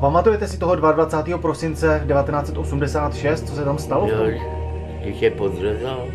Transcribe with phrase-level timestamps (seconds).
[0.00, 1.38] Pamatujete si toho 22.
[1.38, 4.08] prosince 1986, co se tam stalo?
[4.08, 4.40] Jo,
[5.02, 6.06] když je podřezal.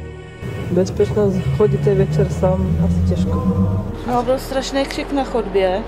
[0.71, 3.44] Bezpečnost, chodíte večer sám, asi těžko.
[4.08, 5.81] No, byl strašný křik na chodbě.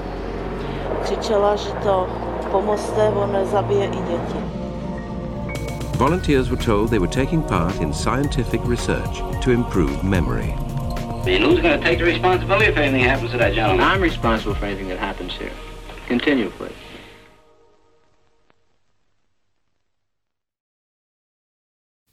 [1.03, 2.07] Křičela, že to
[2.51, 4.39] pomozte, on zabije i děti.
[5.97, 10.53] Volunteers were told they were taking part in scientific research to improve memory.
[11.35, 13.81] And who's going to take the responsibility if anything happens to that gentleman?
[13.81, 15.51] I'm responsible for anything that happens here.
[16.07, 16.86] Continue, please.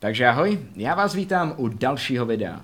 [0.04, 2.60] Takže ahoj, já vás vítám u dalšího videa.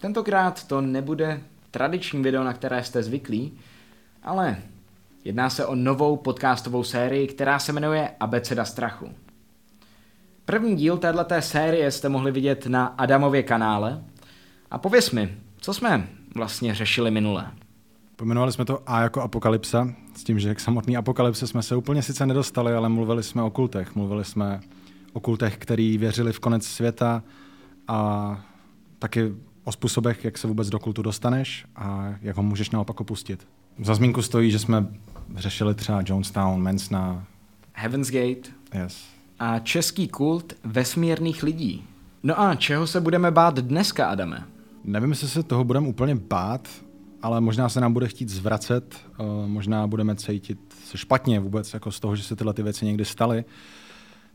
[0.00, 3.58] Tentokrát to nebude tradiční video, na které jste zvyklí,
[4.22, 4.56] ale
[5.24, 9.10] jedná se o novou podcastovou sérii, která se jmenuje Abeceda strachu.
[10.44, 14.02] První díl této série jste mohli vidět na Adamově kanále.
[14.70, 17.46] A pověs mi, co jsme vlastně řešili minule?
[18.16, 22.02] Pojmenovali jsme to A jako apokalypsa, s tím, že k samotný apokalypse jsme se úplně
[22.02, 23.94] sice nedostali, ale mluvili jsme o kultech.
[23.94, 24.60] Mluvili jsme
[25.16, 27.22] o kultech, který věřili v konec světa
[27.88, 28.40] a
[28.98, 33.48] taky o způsobech, jak se vůbec do kultu dostaneš a jak ho můžeš naopak opustit.
[33.82, 34.86] Za zmínku stojí, že jsme
[35.36, 37.24] řešili třeba Jonestown, Mansona.
[37.72, 38.50] Heaven's Gate
[38.82, 39.04] Yes.
[39.38, 41.84] a český kult vesmírných lidí.
[42.22, 44.44] No a čeho se budeme bát dneska, Adame?
[44.84, 46.68] Nevím, jestli se toho budeme úplně bát,
[47.22, 51.92] ale možná se nám bude chtít zvracet, eh, možná budeme cítit se špatně vůbec jako
[51.92, 53.44] z toho, že se tyhle ty věci někdy staly,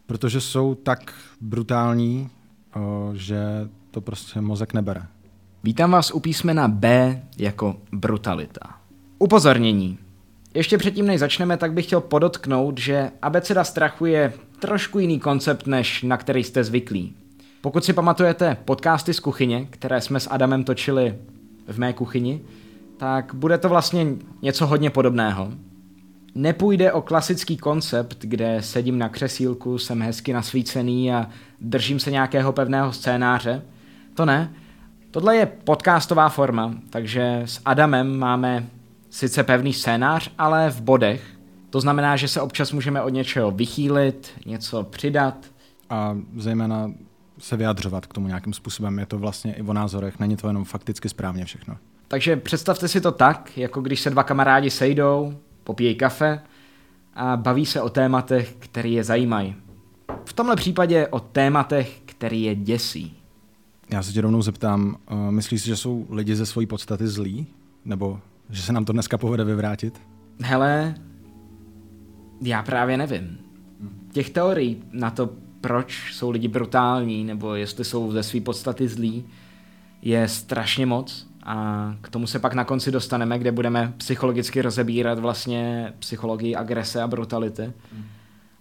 [0.05, 2.29] protože jsou tak brutální,
[2.75, 2.79] eh,
[3.13, 3.39] že
[3.91, 5.01] to prostě mozek nebere.
[5.63, 8.61] Vítám vás u písmena B jako brutalita.
[9.19, 9.97] Upozornění.
[10.53, 15.67] Ještě předtím, než začneme, tak bych chtěl podotknout, že abeceda strachu je trošku jiný koncept,
[15.67, 17.15] než na který jste zvyklí.
[17.61, 21.15] Pokud si pamatujete podcasty z kuchyně, které jsme s Adamem točili
[21.67, 22.41] v mé kuchyni,
[22.97, 24.07] tak bude to vlastně
[24.41, 25.51] něco hodně podobného.
[26.35, 31.29] Nepůjde o klasický koncept, kde sedím na křesílku, jsem hezky nasvícený a
[31.61, 33.61] držím se nějakého pevného scénáře.
[34.13, 34.53] To ne.
[35.11, 38.65] Tohle je podcastová forma, takže s Adamem máme
[39.09, 41.23] sice pevný scénář, ale v bodech.
[41.69, 45.45] To znamená, že se občas můžeme od něčeho vychýlit, něco přidat.
[45.89, 46.91] A zejména
[47.39, 48.99] se vyjadřovat k tomu nějakým způsobem.
[48.99, 51.77] Je to vlastně i o názorech, není to jenom fakticky správně všechno.
[52.07, 55.33] Takže představte si to tak, jako když se dva kamarádi sejdou,
[55.63, 56.41] popíjejí kafe
[57.13, 59.55] a baví se o tématech, které je zajímají.
[60.25, 63.17] V tomhle případě o tématech, které je děsí.
[63.89, 67.47] Já se tě rovnou zeptám, uh, myslíš si, že jsou lidi ze své podstaty zlí?
[67.85, 70.01] Nebo že se nám to dneska povede vyvrátit?
[70.41, 70.95] Hele,
[72.41, 73.37] já právě nevím.
[74.11, 75.29] Těch teorií na to,
[75.61, 79.25] proč jsou lidi brutální, nebo jestli jsou ze své podstaty zlí,
[80.01, 81.30] je strašně moc.
[81.43, 87.01] A k tomu se pak na konci dostaneme, kde budeme psychologicky rozebírat vlastně psychologii agrese
[87.01, 87.73] a brutality.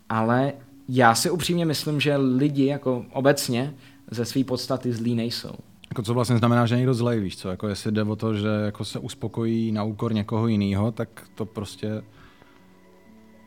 [0.08, 0.52] Ale
[0.88, 3.74] já si upřímně myslím, že lidi jako obecně
[4.10, 5.54] ze své podstaty zlí nejsou.
[5.90, 7.48] Jako co vlastně znamená, že někdo zlej, víš co?
[7.48, 11.46] Jako jestli jde o to, že jako se uspokojí na úkor někoho jiného, tak to
[11.46, 12.02] prostě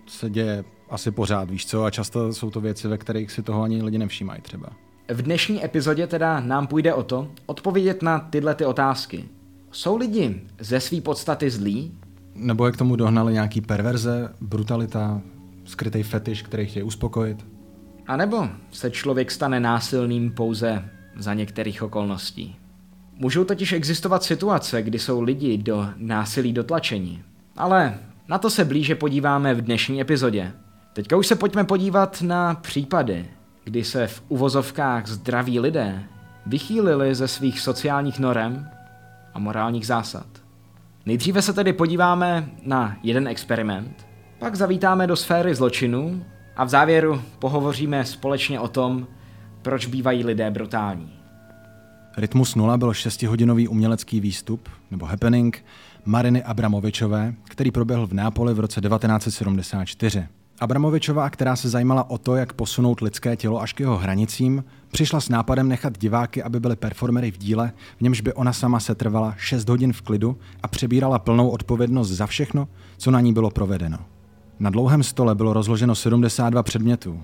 [0.08, 1.84] se děje asi pořád, víš co?
[1.84, 4.70] A často jsou to věci, ve kterých si toho ani lidi nevšímají třeba.
[5.10, 9.26] V dnešní epizodě teda nám půjde o to, odpovědět na tyhle ty otázky.
[9.72, 11.92] Jsou lidi ze své podstaty zlí?
[12.36, 15.22] Nebo je k tomu dohnali nějaký perverze, brutalita,
[15.66, 17.46] skrytý fetiš, který chtějí uspokojit?
[18.08, 22.56] A nebo se člověk stane násilným pouze za některých okolností?
[23.16, 27.24] Můžou totiž existovat situace, kdy jsou lidi do násilí dotlačeni.
[27.58, 27.98] Ale
[28.28, 30.52] na to se blíže podíváme v dnešní epizodě.
[30.94, 33.26] Teďka už se pojďme podívat na případy,
[33.64, 36.04] kdy se v uvozovkách zdraví lidé
[36.46, 38.70] vychýlili ze svých sociálních norem
[39.34, 40.26] a morálních zásad.
[41.06, 44.08] Nejdříve se tedy podíváme na jeden experiment,
[44.40, 46.26] pak zavítáme do sféry zločinu
[46.56, 49.08] a v závěru pohovoříme společně o tom,
[49.62, 51.14] proč bývají lidé brutální.
[52.18, 55.66] Rytmus 0 byl šestihodinový umělecký výstup, nebo happening,
[56.06, 60.28] Mariny Abramovičové, který proběhl v Nápoli v roce 1974.
[60.60, 65.22] Abramovičová, která se zajímala o to, jak posunout lidské tělo až k jeho hranicím, přišla
[65.22, 69.36] s nápadem nechat diváky, aby byli performery v díle, v němž by ona sama setrvala
[69.38, 72.68] 6 hodin v klidu a přebírala plnou odpovědnost za všechno,
[72.98, 73.98] co na ní bylo provedeno.
[74.60, 77.24] Na dlouhém stole bylo rozloženo 72 předmětů.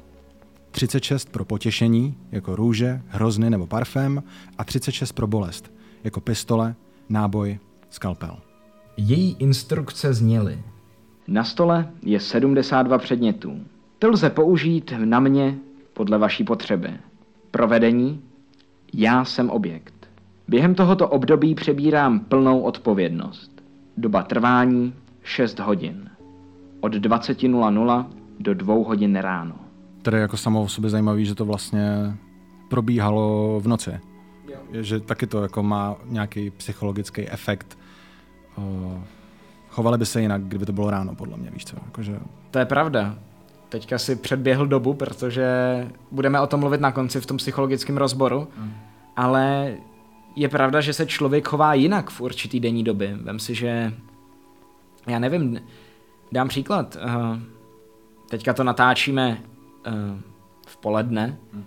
[0.72, 4.24] 36 pro potěšení, jako růže, hrozny nebo parfém,
[4.58, 5.72] a 36 pro bolest,
[6.04, 6.76] jako pistole,
[7.10, 7.60] náboj,
[7.90, 8.38] skalpel.
[8.98, 10.64] Její instrukce zněly.
[11.30, 13.60] Na stole je 72 předmětů.
[14.00, 15.58] Ty lze použít na mě
[15.94, 16.90] podle vaší potřeby.
[17.52, 18.22] Provedení.
[18.94, 20.10] Já jsem objekt.
[20.48, 23.64] Během tohoto období přebírám plnou odpovědnost.
[23.98, 24.94] Doba trvání
[25.24, 26.10] 6 hodin.
[26.80, 28.06] Od 20.00
[28.40, 29.56] do dvou hodin ráno.
[30.02, 32.18] Tedy jako samo o sobě zajímavý, že to vlastně
[32.70, 34.00] probíhalo v noci.
[34.72, 37.78] Je, že taky to jako má nějaký psychologický efekt.
[38.58, 39.00] Uh,
[39.80, 41.76] chovali by se jinak, kdyby to bylo ráno, podle mě, víš co?
[41.86, 42.20] Jakože...
[42.52, 43.16] To je pravda.
[43.70, 45.48] Teďka si předběhl dobu, protože
[46.12, 48.72] budeme o tom mluvit na konci v tom psychologickém rozboru, mm.
[49.16, 49.74] ale
[50.36, 53.18] je pravda, že se člověk chová jinak v určitý denní doby.
[53.22, 53.94] Vem si, že
[55.08, 55.60] já nevím,
[56.32, 56.98] dám příklad.
[57.06, 57.40] Uh,
[58.30, 59.38] teďka to natáčíme
[59.88, 59.94] uh,
[60.68, 61.64] v poledne, mm.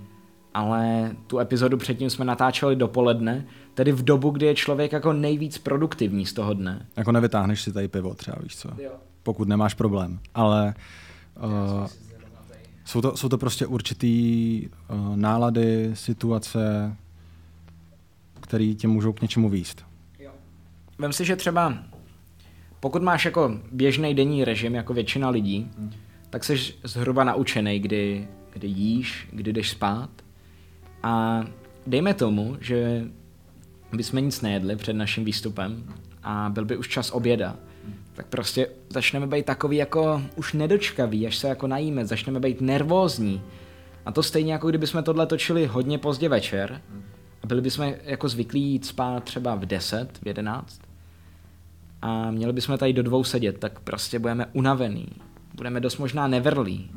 [0.55, 5.59] ale tu epizodu předtím jsme natáčeli dopoledne, tedy v dobu, kdy je člověk jako nejvíc
[5.59, 6.87] produktivní z toho dne.
[6.97, 8.69] Jako nevytáhneš si tady pivo třeba, víš co?
[8.79, 8.91] Jo.
[9.23, 10.19] Pokud nemáš problém.
[10.35, 10.75] Ale
[11.43, 11.87] uh,
[12.85, 16.97] jsou, to, jsou to prostě určitý uh, nálady, situace,
[18.41, 19.85] které tě můžou k něčemu výst.
[20.99, 21.79] Vem si, že třeba
[22.83, 25.93] pokud máš jako běžný denní režim, jako většina lidí, hmm.
[26.31, 30.11] tak jsi zhruba naučený, kdy, kdy jíš, kdy jdeš spát.
[31.03, 31.45] A
[31.87, 33.05] dejme tomu, že
[33.97, 35.85] bychom nic nejedli před naším výstupem
[36.23, 37.57] a byl by už čas oběda,
[38.15, 43.43] tak prostě začneme být takový jako už nedočkavý, až se jako najíme, začneme být nervózní.
[44.07, 46.81] A to stejně jako kdyby jsme tohle točili hodně pozdě večer
[47.43, 50.81] a byli bychom jako zvyklí jít spát třeba v 10, v 11
[52.03, 55.07] a měli bychom tady do dvou sedět, tak prostě budeme unavený.
[55.55, 56.91] Budeme dost možná nevrlí.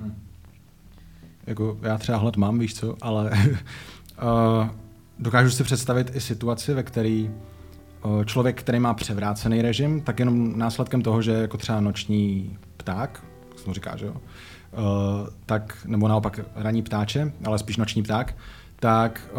[1.48, 4.70] Jako já třeba hlad mám, víš co, ale uh,
[5.20, 7.24] dokážu si představit i situaci, ve které
[8.26, 13.60] člověk, který má převrácený režim, tak jenom následkem toho, že jako třeba noční pták, jak
[13.60, 14.16] se mu říká, že jo,
[15.46, 18.38] tak, nebo naopak ranní ptáče, ale spíš noční pták,
[18.80, 19.30] tak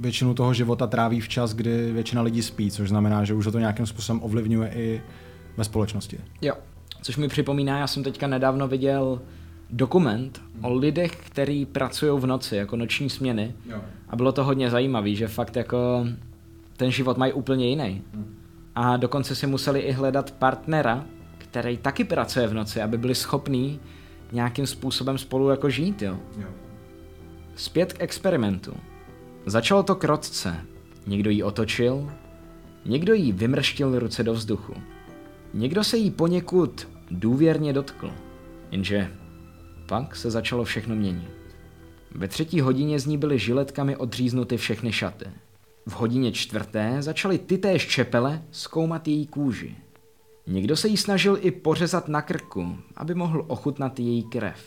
[0.00, 3.58] většinu toho života tráví v čas, kdy většina lidí spí, což znamená, že už to
[3.58, 5.02] nějakým způsobem ovlivňuje i
[5.56, 6.18] ve společnosti.
[6.42, 6.54] Jo,
[7.02, 9.20] což mi připomíná, já jsem teďka nedávno viděl
[9.72, 13.54] dokument o lidech, kteří pracují v noci, jako noční směny.
[13.66, 13.80] Jo.
[14.08, 16.06] A bylo to hodně zajímavé, že fakt jako
[16.76, 18.02] ten život mají úplně jiný.
[18.74, 21.04] A dokonce si museli i hledat partnera,
[21.38, 23.80] který taky pracuje v noci, aby byli schopní
[24.32, 26.18] nějakým způsobem spolu jako žít, jo.
[26.38, 26.48] jo.
[27.54, 28.74] Zpět k experimentu.
[29.46, 30.56] Začalo to krotce.
[31.06, 32.12] Někdo ji otočil,
[32.84, 34.74] někdo jí vymrštil ruce do vzduchu.
[35.54, 38.10] Někdo se jí poněkud důvěrně dotkl.
[38.70, 39.10] Jenže
[39.90, 41.30] pak se začalo všechno měnit.
[42.14, 45.24] Ve třetí hodině z ní byly žiletkami odříznuty všechny šaty.
[45.86, 49.76] V hodině čtvrté začaly tytéž čepele zkoumat její kůži.
[50.46, 54.58] Někdo se jí snažil i pořezat na krku, aby mohl ochutnat její krev.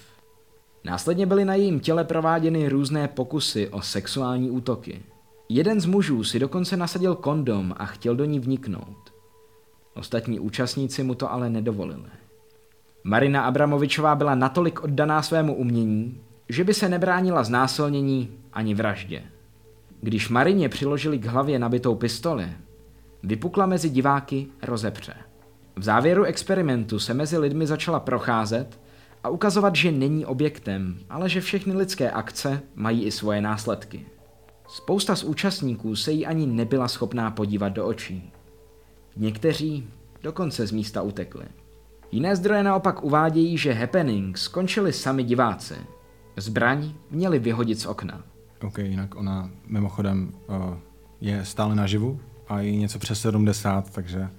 [0.83, 5.01] Následně byly na jejím těle prováděny různé pokusy o sexuální útoky.
[5.49, 9.13] Jeden z mužů si dokonce nasadil kondom a chtěl do ní vniknout.
[9.93, 12.22] Ostatní účastníci mu to ale nedovolili.
[13.03, 19.23] Marina Abramovičová byla natolik oddaná svému umění, že by se nebránila znásilnění ani vraždě.
[20.01, 22.47] Když Marině přiložili k hlavě nabitou pistoli,
[23.23, 25.13] vypukla mezi diváky rozepře.
[25.75, 28.79] V závěru experimentu se mezi lidmi začala procházet
[29.23, 34.05] a ukazovat, že není objektem, ale že všechny lidské akce mají i svoje následky.
[34.67, 38.31] Spousta z účastníků se jí ani nebyla schopná podívat do očí.
[39.15, 39.87] Někteří
[40.21, 41.45] dokonce z místa utekli.
[42.13, 45.75] Jiné zdroje naopak uvádějí, že happening skončili sami diváci.
[46.37, 48.21] Zbraň měli vyhodit z okna.
[48.63, 50.55] OK, jinak ona mimochodem uh,
[51.21, 54.29] je stále naživu a je něco přes 70, takže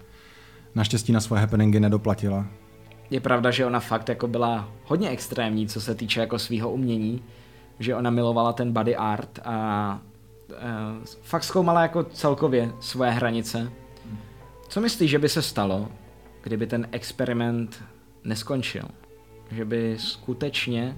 [0.75, 2.47] naštěstí na svoje happeningy nedoplatila.
[3.11, 7.23] Je pravda, že ona fakt jako byla hodně extrémní, co se týče jako svého umění,
[7.79, 9.99] že ona milovala ten body art a
[10.49, 10.57] uh,
[11.23, 13.73] fakt zkoumala jako celkově svoje hranice.
[14.69, 15.89] Co myslíš, že by se stalo,
[16.45, 17.83] kdyby ten experiment
[18.25, 18.85] neskončil?
[19.51, 20.97] Že by skutečně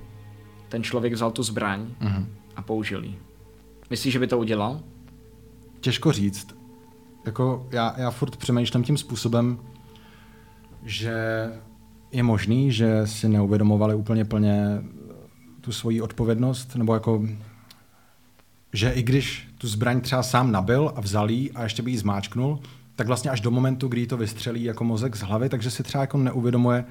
[0.68, 2.26] ten člověk vzal tu zbraň mm-hmm
[2.56, 3.18] a použil ji.
[3.90, 4.80] Myslíš, že by to udělal?
[5.80, 6.56] Těžko říct.
[7.26, 9.58] Jako já, já furt přemýšlím tím způsobem,
[10.82, 11.14] že
[12.12, 14.82] je možný, že si neuvědomovali úplně plně
[15.60, 17.26] tu svoji odpovědnost, nebo jako,
[18.72, 21.98] že i když tu zbraň třeba sám nabil a vzal jí a ještě by ji
[21.98, 22.60] zmáčknul,
[22.96, 26.02] tak vlastně až do momentu, kdy to vystřelí jako mozek z hlavy, takže si třeba
[26.02, 26.84] jako neuvědomuje,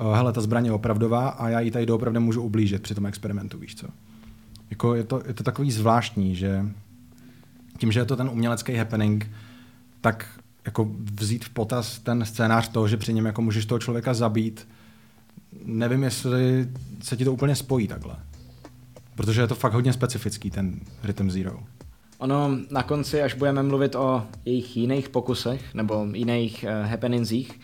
[0.00, 3.06] uh, hele, ta zbraň je opravdová a já jí tady doopravdy můžu ublížit při tom
[3.06, 3.86] experimentu, víš co?
[4.72, 6.64] jako je, to, je to takový zvláštní, že
[7.78, 9.30] tím, že je to ten umělecký happening,
[10.00, 10.90] tak jako
[11.20, 14.68] vzít v potaz ten scénář toho, že při něm jako můžeš toho člověka zabít,
[15.64, 16.68] nevím, jestli
[17.00, 18.16] se ti to úplně spojí takhle.
[19.14, 21.60] Protože je to fakt hodně specifický, ten Rhythm Zero.
[22.22, 27.60] Ono na konci, až budeme mluvit o jejich jiných pokusech nebo jiných uh, happeningsích,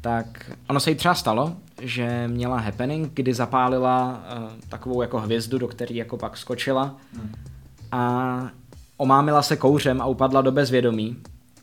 [0.00, 5.58] tak ono se jí třeba stalo, že měla happening, kdy zapálila uh, takovou jako hvězdu,
[5.58, 6.96] do které jako pak skočila
[7.92, 8.50] a
[8.96, 11.16] omámila se kouřem a upadla do bezvědomí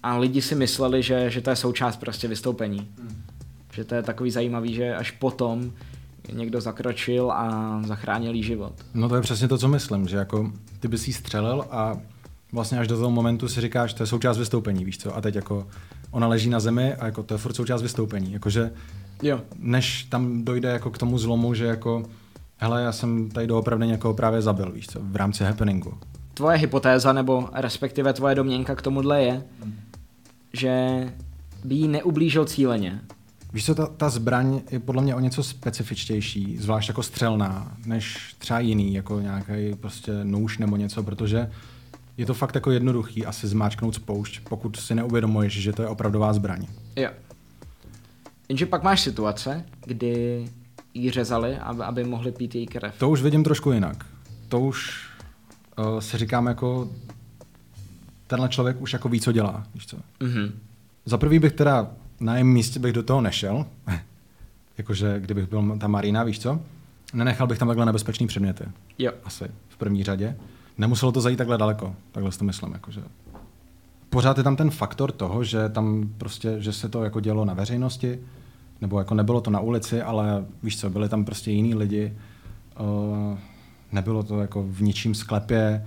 [0.03, 2.87] a lidi si mysleli, že, že to je součást prostě vystoupení.
[3.73, 5.71] Že to je takový zajímavý, že až potom
[6.33, 8.73] někdo zakročil a zachránil jí život.
[8.93, 11.97] No to je přesně to, co myslím, že jako ty bys jí střelil a
[12.51, 15.35] vlastně až do toho momentu si říkáš, to je součást vystoupení, víš co, a teď
[15.35, 15.67] jako
[16.11, 18.71] ona leží na zemi a jako to je furt součást vystoupení, jakože
[19.23, 19.41] Jo.
[19.59, 22.03] než tam dojde jako k tomu zlomu, že jako
[22.57, 25.93] hele, já jsem tady doopravdy někoho právě zabil, víš co, v rámci happeningu.
[26.33, 29.43] Tvoje hypotéza, nebo respektive tvoje domněnka k tomuhle je,
[30.53, 31.03] že
[31.63, 33.01] by jí neublížil cíleně.
[33.53, 38.35] Víš co, ta, ta zbraň je podle mě o něco specifičtější, zvlášť jako střelná, než
[38.37, 41.51] třeba jiný, jako nějaký prostě nůž nebo něco, protože
[42.17, 46.33] je to fakt jako jednoduchý asi zmáčknout spoušť, pokud si neuvědomuješ, že to je opravdová
[46.33, 46.67] zbraň.
[46.95, 47.09] Jo.
[48.49, 50.45] Jenže pak máš situace, kdy
[50.93, 52.95] jí řezali, aby, aby mohli pít její krev.
[52.97, 54.05] To už vidím trošku jinak.
[54.49, 55.07] To už
[55.77, 56.89] uh, si říkám jako
[58.27, 59.97] tenhle člověk už jako ví, co dělá, víš co.
[60.19, 60.59] Mhm.
[61.05, 61.87] Za prvý bych teda
[62.19, 63.65] na jejím místě bych do toho nešel,
[64.77, 66.59] jakože kdybych byl ta Marina, víš co,
[67.13, 68.63] nenechal bych tam takhle nebezpečný předměty.
[68.97, 69.11] Jo.
[69.23, 70.35] Asi v první řadě.
[70.77, 73.01] Nemuselo to zajít takhle daleko, takhle si to myslím, jakože.
[74.09, 77.53] Pořád je tam ten faktor toho, že tam prostě, že se to jako dělo na
[77.53, 78.19] veřejnosti,
[78.81, 82.13] nebo jako nebylo to na ulici, ale víš co, byli tam prostě jiní lidi,
[82.79, 83.37] uh,
[83.91, 85.85] nebylo to jako v ničím sklepě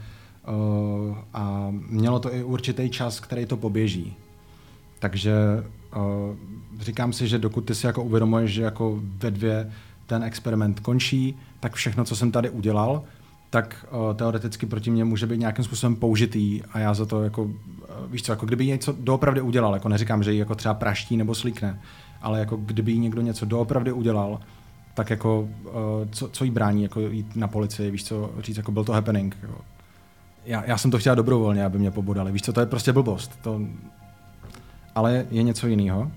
[0.49, 4.17] uh, a mělo to i určitý čas, který to poběží.
[4.99, 5.35] Takže
[5.97, 6.37] uh,
[6.81, 9.73] říkám si, že dokud ty si jako uvědomuješ, že jako ve dvě
[10.07, 13.03] ten experiment končí, tak všechno, co jsem tady udělal,
[13.51, 17.43] tak uh, teoreticky proti mně může být nějakým způsobem použitý a já za to jako,
[17.43, 17.53] uh,
[18.11, 21.35] víš co, jako kdyby něco doopravdy udělal, jako neříkám, že ji jako třeba praští nebo
[21.35, 21.81] slíkne,
[22.23, 24.41] ale jako kdyby někdo něco doopravdy udělal,
[24.95, 25.49] tak jako uh,
[26.11, 29.37] co, co jí brání jako jít na policii, víš co, říct, jako byl to happening.
[29.43, 29.61] Jako.
[30.45, 33.39] Já, já jsem to chtěl dobrovolně, aby mě pobodali, víš co, to je prostě blbost.
[33.43, 33.61] To,
[34.95, 36.13] ale je něco jiného,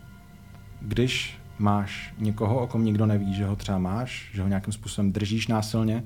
[0.82, 5.12] když máš někoho, o kom nikdo neví, že ho třeba máš, že ho nějakým způsobem
[5.12, 6.04] držíš násilně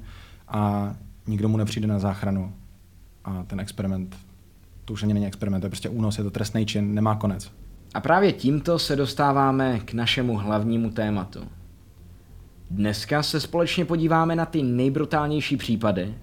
[0.47, 0.93] a
[1.27, 2.53] nikdo mu nepřijde na záchranu
[3.25, 4.15] a ten experiment,
[4.85, 7.51] to už ani není experiment, to je prostě únos, je to trestný čin, nemá konec.
[7.93, 11.39] A právě tímto se dostáváme k našemu hlavnímu tématu.
[12.71, 16.15] Dneska se společně podíváme na ty nejbrutálnější případy,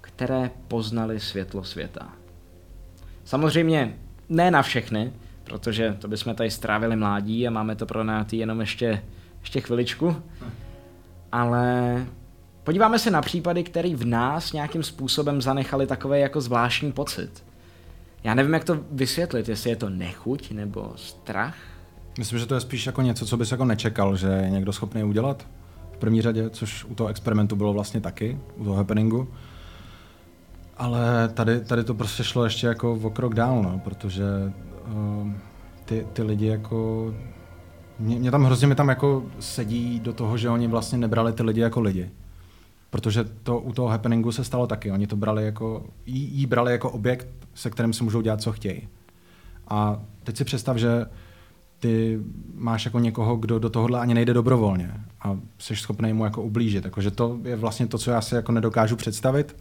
[0.00, 2.08] které poznali světlo světa.
[3.24, 3.96] Samozřejmě
[4.28, 5.12] ne na všechny,
[5.44, 9.02] protože to bychom tady strávili mládí a máme to pronátý jenom ještě,
[9.40, 10.16] ještě chviličku.
[11.32, 12.06] Ale
[12.66, 17.44] podíváme se na případy, které v nás nějakým způsobem zanechali takový jako zvláštní pocit.
[18.24, 21.56] Já nevím, jak to vysvětlit, jestli je to nechuť nebo strach.
[22.18, 25.04] Myslím, že to je spíš jako něco, co bys jako nečekal, že je někdo schopný
[25.04, 25.46] udělat
[25.92, 29.28] v první řadě, což u toho experimentu bylo vlastně taky, u toho happeningu.
[30.76, 34.24] Ale tady, tady to prostě šlo ještě jako o krok dál, no, protože
[34.86, 35.32] uh,
[35.84, 37.14] ty, ty lidi jako...
[37.98, 41.42] Mě, mě tam hrozně mi tam jako sedí do toho, že oni vlastně nebrali ty
[41.42, 42.10] lidi jako lidi.
[42.96, 44.92] Protože to u toho happeningu se stalo taky.
[44.92, 48.52] Oni to brali jako, jí, jí brali jako objekt, se kterým si můžou dělat, co
[48.52, 48.88] chtějí.
[49.68, 51.06] A teď si představ, že
[51.78, 52.20] ty
[52.54, 56.86] máš jako někoho, kdo do tohohle ani nejde dobrovolně a jsi schopný mu jako ublížit.
[56.90, 59.56] Takže to je vlastně to, co já si jako nedokážu představit.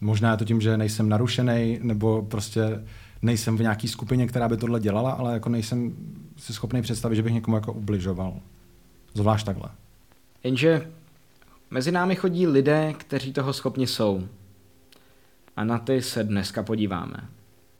[0.00, 2.82] Možná je to tím, že nejsem narušený, nebo prostě
[3.22, 5.96] nejsem v nějaké skupině, která by tohle dělala, ale jako nejsem
[6.36, 8.40] si schopný představit, že bych někomu jako ubližoval.
[9.14, 9.68] Zvlášť takhle.
[10.44, 10.95] Jenže
[11.70, 14.28] mezi námi chodí lidé, kteří toho schopni jsou.
[15.56, 17.16] A na ty se dneska podíváme.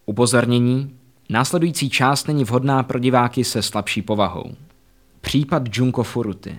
[0.06, 0.96] Upozornění.
[1.30, 4.54] Následující část není vhodná pro diváky se slabší povahou.
[5.20, 6.58] Případ Junko Furuty.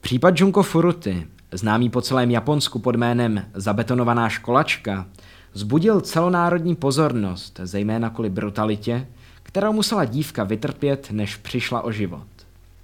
[0.00, 5.06] Případ Junko Furuty, známý po celém Japonsku pod jménem Zabetonovaná školačka,
[5.52, 9.06] zbudil celonárodní pozornost, zejména kvůli brutalitě,
[9.42, 12.26] kterou musela dívka vytrpět, než přišla o život.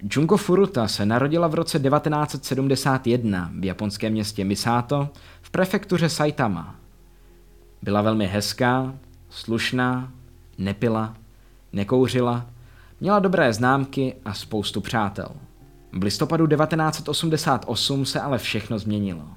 [0.01, 5.09] Junko Furuta se narodila v roce 1971 v japonském městě Misato
[5.41, 6.75] v prefektuře Saitama.
[7.81, 8.93] Byla velmi hezká,
[9.29, 10.11] slušná,
[10.57, 11.15] nepila,
[11.73, 12.45] nekouřila,
[13.01, 15.29] měla dobré známky a spoustu přátel.
[15.91, 19.27] V listopadu 1988 se ale všechno změnilo.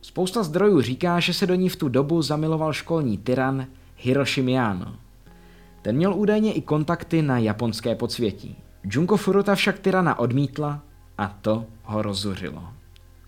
[0.00, 4.94] Spousta zdrojů říká, že se do ní v tu dobu zamiloval školní tyran Hiroshi Miyano.
[5.82, 8.56] Ten měl údajně i kontakty na japonské podsvětí.
[8.84, 10.82] Junko Furuta však tyrana odmítla
[11.18, 12.68] a to ho rozzuřilo.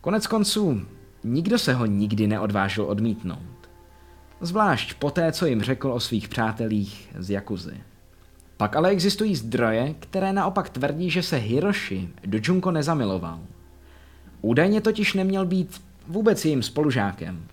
[0.01, 0.83] Konec konců,
[1.25, 3.69] nikdo se ho nikdy neodvážil odmítnout.
[4.41, 7.81] Zvlášť poté, co jim řekl o svých přátelích z Jakuzy.
[8.57, 13.39] Pak ale existují zdroje, které naopak tvrdí, že se Hiroshi do Junko nezamiloval.
[14.41, 17.47] Údajně totiž neměl být vůbec jejím spolužákem.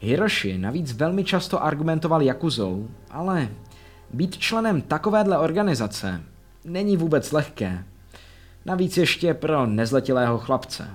[0.00, 3.48] Hiroshi navíc velmi často argumentoval Jakuzou, ale
[4.12, 6.22] být členem takovéhle organizace
[6.64, 7.84] není vůbec lehké.
[8.64, 10.88] Navíc ještě pro nezletilého chlapce.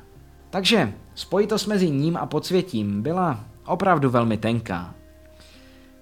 [0.49, 4.95] Takže spojitost mezi ním a podsvětím byla opravdu velmi tenká.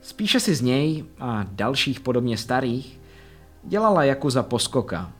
[0.01, 2.99] Spíše si z něj a dalších podobně starých
[3.63, 5.11] dělala jako za poskoka.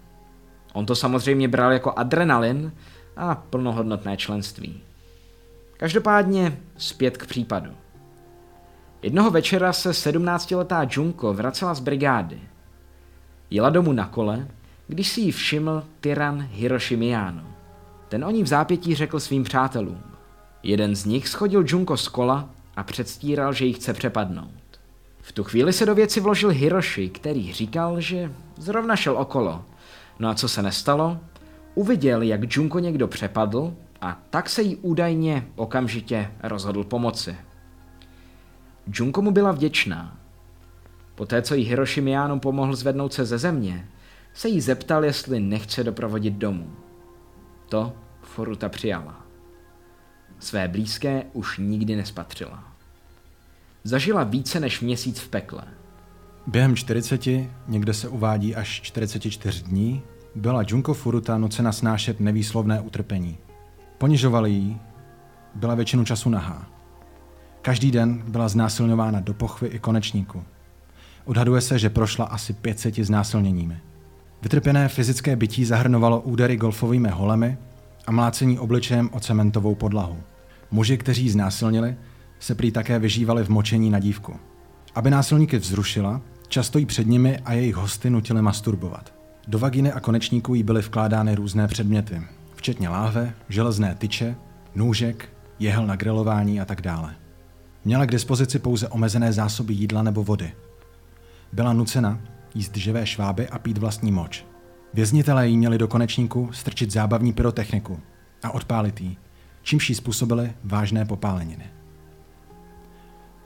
[0.74, 2.72] On to samozřejmě bral jako adrenalin
[3.18, 4.82] a plnohodnotné členství.
[5.78, 7.72] Každopádně zpět k případu.
[9.02, 12.40] Jednoho večera se 17-letá Junko vracela z brigády.
[13.50, 14.48] Jela domů na kole,
[14.88, 17.44] když si ji všiml tyran Hiroshi Miyano.
[18.10, 20.02] Ten o ní v zápětí řekl svým přátelům.
[20.64, 24.80] Jeden z nich schodil Junko z kola a předstíral, že ji chce přepadnout.
[25.22, 29.66] V tu chvíli se do věci vložil Hiroshi, který říkal, že zrovna šel okolo.
[30.20, 31.18] No a co se nestalo?
[31.75, 37.36] Uviděl, jak Junko někdo přepadl a tak se jí údajně okamžitě rozhodl pomoci.
[38.94, 40.18] Junko mu byla vděčná.
[41.15, 43.88] Poté, co jí Hiroshi Miyano pomohl zvednout se ze země,
[44.34, 46.72] se jí zeptal, jestli nechce doprovodit domů.
[47.69, 49.25] To Foruta přijala.
[50.39, 52.63] Své blízké už nikdy nespatřila.
[53.84, 55.63] Zažila více než měsíc v pekle.
[56.48, 57.27] Během 40,
[57.67, 60.01] někde se uvádí až 44 dní,
[60.36, 63.38] byla Junko Furuta nucena snášet nevýslovné utrpení.
[63.98, 64.79] Ponižovali jí,
[65.55, 66.67] byla většinu času nahá.
[67.62, 70.43] Každý den byla znásilňována do pochvy i konečníku.
[71.25, 73.77] Odhaduje se, že prošla asi 500 znásilněními.
[74.41, 77.58] Vytrpěné fyzické bytí zahrnovalo údery golfovými holemi
[78.08, 80.17] a mlácení obličejem o cementovou podlahu.
[80.72, 81.96] Muži, kteří znásilnili,
[82.39, 84.36] se prý také vyžívali v močení na dívku.
[84.96, 89.13] Aby násilníky vzrušila, často jí před nimi a jejich hosty nutili masturbovat.
[89.48, 92.22] Do vagíny a konečníků jí byly vkládány různé předměty,
[92.55, 94.36] včetně láhve, železné tyče,
[94.75, 95.29] nůžek,
[95.60, 97.15] jehel na grilování a tak dále.
[97.86, 100.52] Měla k dispozici pouze omezené zásoby jídla nebo vody.
[101.53, 102.19] Byla nucena
[102.55, 104.45] jíst živé šváby a pít vlastní moč.
[104.93, 107.99] Věznitelé jí měli do konečníku strčit zábavní pyrotechniku
[108.43, 109.17] a odpálit jí,
[109.63, 111.65] čímž jí způsobili vážné popáleniny.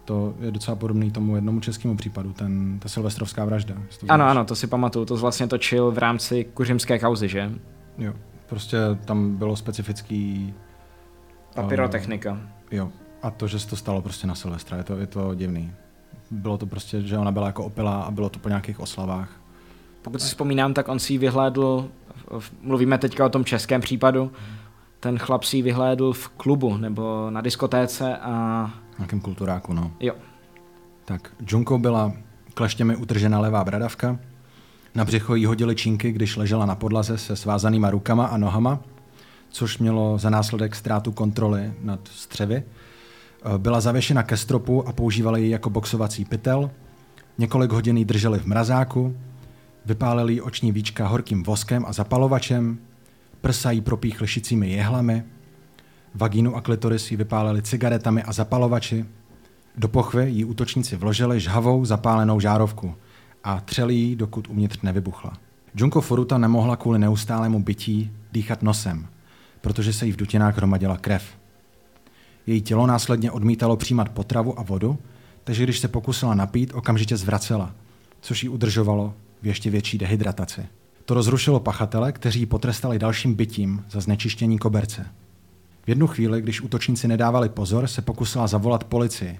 [0.06, 3.76] To je docela podobný tomu jednomu českému případu, ten, ta silvestrovská vražda.
[4.08, 7.52] Ano, ano, to si pamatuju, to vlastně točil v rámci kuřimské kauzy, že?
[7.98, 8.14] Jo,
[8.46, 10.54] prostě tam bylo specifický...
[11.56, 12.32] A pyrotechnika.
[12.32, 12.40] Uh,
[12.72, 15.74] jo, a to, že se to stalo prostě na Silvestra, je to, je to divný.
[16.32, 19.30] Bylo to prostě, že ona byla jako opilá a bylo to po nějakých oslavách.
[20.02, 21.90] Pokud si vzpomínám, tak on si ji vyhlédl,
[22.62, 24.32] mluvíme teďka o tom českém případu,
[25.00, 28.72] ten chlap si ji vyhlédl v klubu nebo na diskotéce a...
[28.98, 29.92] Nějakém kulturáku, no.
[30.00, 30.14] Jo.
[31.06, 32.14] Tak, Junko byla
[32.54, 34.20] kleštěmi utržena levá bradavka,
[34.96, 38.80] na břicho jí hodili čínky, když ležela na podlaze se svázanýma rukama a nohama,
[39.50, 42.64] což mělo za následek ztrátu kontroly nad střevy
[43.58, 46.72] byla zavěšena ke stropu a používali ji jako boxovací pytel.
[47.38, 49.18] Několik hodin ji drželi v mrazáku,
[49.86, 52.78] vypálili oční víčka horkým voskem a zapalovačem,
[53.42, 55.24] prsa jí propíchli šicími jehlami,
[56.16, 59.06] vagínu a klitoris ji vypálili cigaretami a zapalovači,
[59.78, 62.96] do pochvy jí útočníci vložili žhavou zapálenou žárovku
[63.44, 65.34] a třeli ji, dokud uvnitř nevybuchla.
[65.76, 69.08] Junko Foruta nemohla kvůli neustálému bytí dýchat nosem,
[69.62, 71.39] protože se jí v dutinách hromadila krev.
[72.50, 74.98] Její tělo následně odmítalo přijímat potravu a vodu,
[75.44, 77.72] takže když se pokusila napít, okamžitě zvracela,
[78.22, 80.66] což ji udržovalo v ještě větší dehydrataci.
[81.06, 85.06] To rozrušilo pachatele, kteří ji potrestali dalším bytím za znečištění koberce.
[85.86, 89.40] V jednu chvíli, když útočníci nedávali pozor, se pokusila zavolat policii,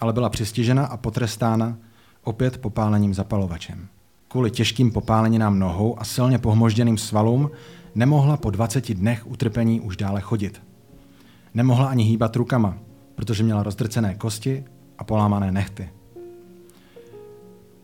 [0.00, 1.76] ale byla přistižena a potrestána
[2.24, 3.88] opět popálením zapalovačem.
[4.28, 7.50] Kvůli těžkým popáleninám nohou a silně pohmožděným svalům
[7.94, 10.60] nemohla po 20 dnech utrpení už dále chodit.
[11.54, 12.78] Nemohla ani hýbat rukama,
[13.14, 14.64] protože měla rozdrcené kosti
[14.98, 15.88] a polámané nechty.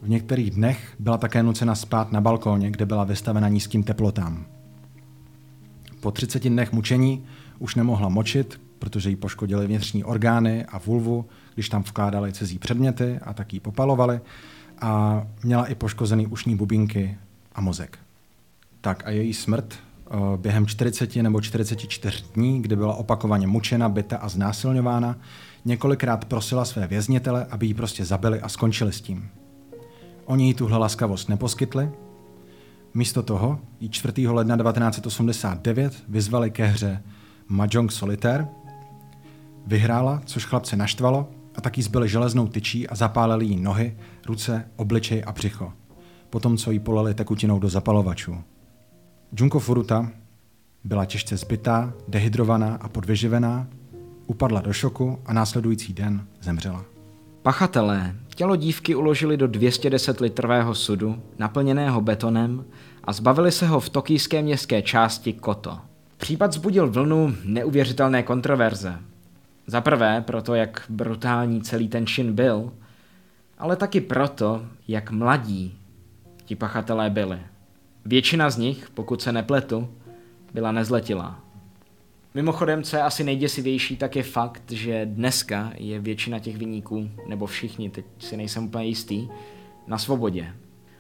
[0.03, 4.47] V některých dnech byla také nucena spát na balkóně, kde byla vystavena nízkým teplotám.
[6.01, 7.25] Po 30 dnech mučení
[7.59, 13.19] už nemohla močit, protože jí poškodili vnitřní orgány a vulvu, když tam vkládali cizí předměty
[13.23, 14.21] a tak ji popalovali
[14.81, 17.19] a měla i poškozený ušní bubínky
[17.55, 17.99] a mozek.
[18.81, 19.79] Tak a její smrt
[20.37, 25.17] během 40 nebo 44 dní, kdy byla opakovaně mučena, byta a znásilňována,
[25.65, 29.29] několikrát prosila své věznitele, aby ji prostě zabili a skončili s tím.
[30.25, 31.91] Oni jí tuhle laskavost neposkytli.
[32.95, 34.29] Místo toho ji 4.
[34.29, 37.03] ledna 1989 vyzvali ke hře
[37.49, 38.49] Mahjong Solitaire.
[39.67, 43.97] Vyhrála, což chlapce naštvalo, a taky zbyli železnou tyčí a zapálili jí nohy,
[44.27, 45.73] ruce, obličej a břicho.
[46.31, 48.37] Potom, co jí polali tekutinou do zapalovačů.
[49.37, 50.11] Junko Furuta
[50.85, 53.67] Byla těžce zbytá, dehydrovaná a podvyživená,
[54.27, 56.85] upadla do šoku a následující den zemřela.
[57.43, 62.65] Pachatelé tělo dívky uložili do 210 litrového sudu, naplněného betonem
[63.05, 65.79] a zbavili se ho v tokijské městské části Koto.
[66.17, 68.99] Případ zbudil vlnu neuvěřitelné kontroverze.
[69.67, 72.73] Za prvé proto, jak brutální celý ten čin byl,
[73.59, 75.79] ale taky proto, jak mladí
[76.45, 77.39] ti pachatelé byli.
[78.05, 79.89] Většina z nich, pokud se nepletu,
[80.55, 81.45] byla nezletilá.
[82.35, 87.47] Mimochodem, co je asi nejděsivější, tak je fakt, že dneska je většina těch vyníků, nebo
[87.47, 89.29] všichni, teď si nejsem úplně jistý,
[89.87, 90.55] na svobodě.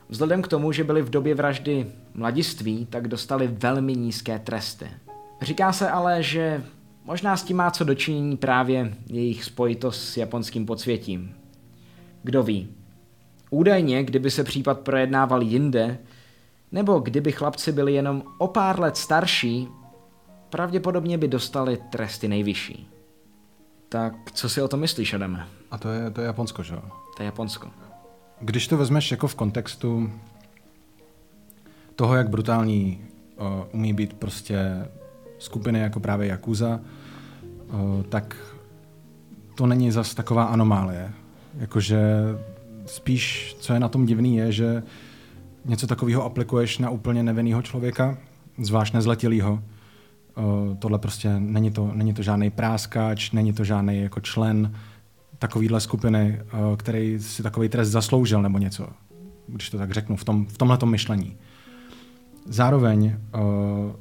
[0.08, 4.86] Vzhledem k tomu, že byli v době vraždy mladiství, tak dostali velmi nízké tresty.
[5.42, 6.64] Říká se ale, že
[7.04, 11.34] možná s tím má co dočinění právě jejich spojitost s japonským podsvětím.
[12.22, 12.68] Kdo ví.
[13.50, 15.98] Údajně, kdyby se případ projednával jinde,
[16.72, 19.68] nebo kdyby chlapci byli jenom o pár let starší,
[20.50, 22.88] pravděpodobně by dostali tresty nejvyšší.
[23.88, 25.46] Tak co si o tom myslíš, Adame?
[25.70, 26.82] A to je, to je Japonsko, že jo?
[27.16, 27.68] To je Japonsko.
[28.40, 30.12] Když to vezmeš jako v kontextu
[31.96, 33.04] toho, jak brutální
[33.36, 34.88] uh, umí být prostě
[35.38, 36.80] skupiny jako právě Yakuza,
[37.72, 38.36] uh, tak
[39.54, 41.12] to není zas taková anomálie.
[41.58, 42.00] Jakože
[42.86, 44.82] spíš, co je na tom divný, je, že
[45.64, 48.18] něco takového aplikuješ na úplně nevinného člověka,
[48.58, 49.52] zvlášť nezletilýho.
[49.52, 54.74] Uh, tohle prostě není to, není to žádný práskáč, není to žádný jako člen
[55.38, 58.88] takovýhle skupiny, uh, který si takový trest zasloužil nebo něco,
[59.46, 61.36] když to tak řeknu, v, tom, v tomhle myšlení.
[62.46, 63.92] Zároveň, uh,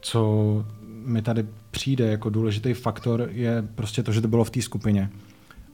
[0.00, 0.64] co
[1.04, 5.10] mi tady přijde jako důležitý faktor, je prostě to, že to bylo v té skupině.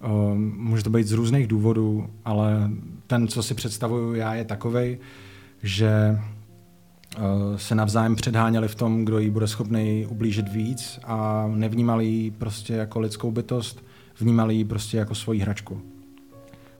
[0.05, 2.71] Uh, může to být z různých důvodů, ale
[3.07, 4.99] ten, co si představuju já, je takovej,
[5.63, 6.19] že
[7.19, 12.31] uh, se navzájem předháněli v tom, kdo jí bude schopný ublížit víc a nevnímali ji
[12.31, 13.85] prostě jako lidskou bytost,
[14.21, 15.81] vnímali ji prostě jako svoji hračku.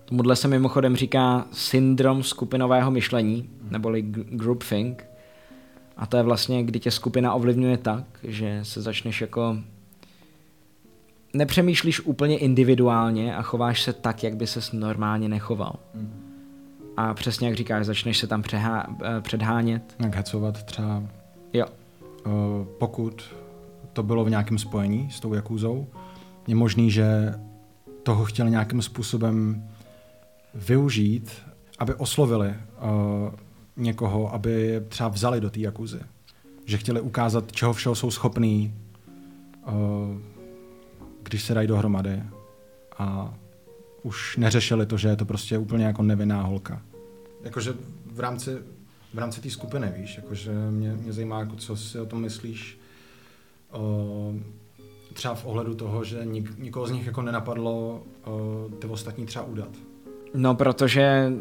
[0.05, 5.05] Tomuhle se mimochodem říká syndrom skupinového myšlení, neboli groupthink.
[5.97, 9.59] A to je vlastně, kdy tě skupina ovlivňuje tak, že se začneš jako
[11.35, 15.77] nepřemýšlíš úplně individuálně a chováš se tak, jak by ses normálně nechoval.
[16.97, 19.95] A přesně jak říkáš, začneš se tam přehá, eh, předhánět.
[20.03, 21.03] Jak hecovat třeba,
[21.53, 21.67] Jo.
[22.27, 22.33] uh,
[22.79, 23.35] pokud
[23.93, 25.87] to bylo v nějakém spojení s tou Jakuzou,
[26.47, 27.35] je možný, že
[28.03, 29.69] toho chtěli nějakým způsobem
[30.55, 31.33] využít,
[31.79, 32.55] aby oslovili uh,
[33.77, 36.01] někoho, aby je třeba vzali do té Jakuzy.
[36.65, 38.75] Že chtěli ukázat, čeho všeho jsou schopní,
[39.67, 39.73] uh,
[41.31, 42.23] když se dají dohromady.
[42.99, 43.35] A
[44.03, 46.83] už neřešili to, že je to prostě úplně jako nevinná holka.
[47.43, 47.75] Jakože
[48.07, 48.59] v rámci,
[49.15, 52.79] v rámci té skupiny, víš, jakože mě, mě zajímá, jako co si o tom myslíš.
[53.79, 54.37] Uh,
[55.13, 59.45] třeba v ohledu toho, že nik, nikoho z nich jako nenapadlo uh, ty ostatní třeba
[59.45, 59.71] udat.
[60.35, 61.33] No, protože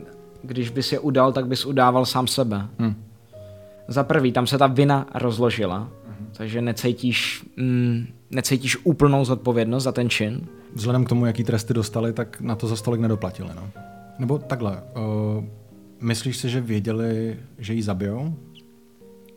[0.43, 2.67] když bys je udal, tak bys udával sám sebe.
[2.80, 3.04] Hm.
[3.88, 5.89] Za prvý, tam se ta vina rozložila,
[6.38, 10.48] takže necítíš, mm, necítíš úplnou zodpovědnost za ten čin.
[10.74, 13.50] Vzhledem k tomu, jaký tresty dostali, tak na to za stolik nedoplatili.
[13.56, 13.70] No.
[14.20, 14.84] Nebo takhle,
[15.38, 15.44] uh,
[16.02, 18.34] myslíš si, že věděli, že ji zabijou?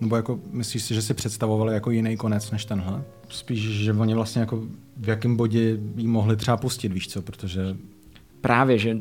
[0.01, 3.03] Nebo jako myslíš si, že si představovali jako jiný konec než tenhle?
[3.29, 4.63] Spíš, že oni vlastně jako
[4.97, 7.77] v jakém bodě jí mohli třeba pustit, víš co, protože
[8.43, 8.99] Právě, že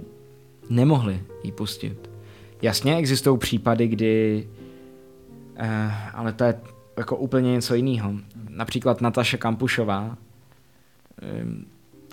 [0.69, 2.10] nemohli ji pustit.
[2.62, 4.47] Jasně existují případy, kdy,
[5.56, 6.54] eh, ale to je
[6.97, 8.13] jako úplně něco jiného.
[8.49, 10.17] Například Nataša Kampušová,
[11.21, 11.45] eh,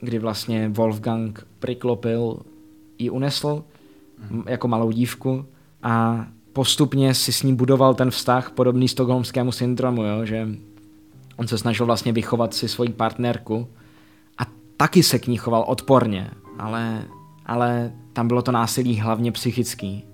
[0.01, 2.41] kdy vlastně Wolfgang přiklopil
[2.99, 3.65] ji unesl
[4.31, 5.47] m- jako malou dívku
[5.83, 10.25] a postupně si s ní budoval ten vztah podobný stokholmskému syndromu, jo?
[10.25, 10.49] že
[11.37, 13.69] on se snažil vlastně vychovat si svoji partnerku
[14.39, 14.43] a
[14.77, 17.05] taky se k ní choval odporně, ale,
[17.47, 20.05] ale tam bylo to násilí hlavně psychický,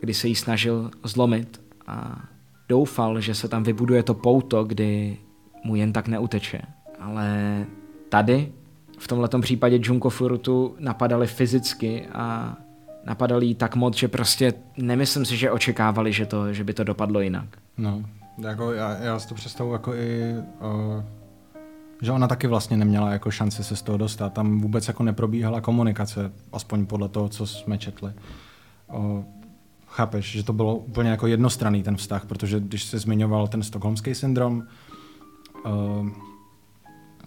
[0.00, 2.24] kdy se jí snažil zlomit a
[2.68, 5.16] doufal, že se tam vybuduje to pouto, kdy
[5.64, 6.62] mu jen tak neuteče.
[7.00, 7.66] Ale
[8.08, 8.52] tady,
[8.98, 12.56] v tomto případě Junko Furutu napadali fyzicky a
[13.06, 16.84] napadali jí tak moc, že prostě nemyslím si, že očekávali, že, to, že by to
[16.84, 17.48] dopadlo jinak.
[17.78, 18.02] No,
[18.38, 21.04] jako já, já si to představu jako i, uh,
[22.02, 24.32] že ona taky vlastně neměla jako šanci se z toho dostat.
[24.32, 28.12] Tam vůbec jako neprobíhala komunikace, aspoň podle toho, co jsme četli.
[28.94, 29.24] Uh,
[29.96, 34.14] chápeš, že to bylo úplně jako jednostranný ten vztah, protože když se zmiňoval ten stokholmský
[34.14, 34.62] syndrom,
[35.66, 36.08] uh,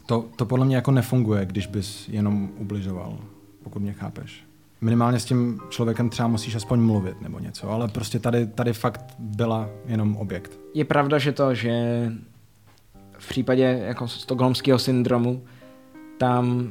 [0.06, 3.18] to, to podle mě jako nefunguje, když bys jenom ubližoval,
[3.64, 4.44] pokud mě chápeš.
[4.82, 9.16] Minimálně s tím člověkem třeba musíš aspoň mluvit nebo něco, ale prostě tady, tady fakt
[9.20, 10.60] byla jenom objekt.
[10.74, 11.72] Je pravda, že to, že
[13.18, 15.44] v případě jako stokholmského syndromu
[16.18, 16.70] tam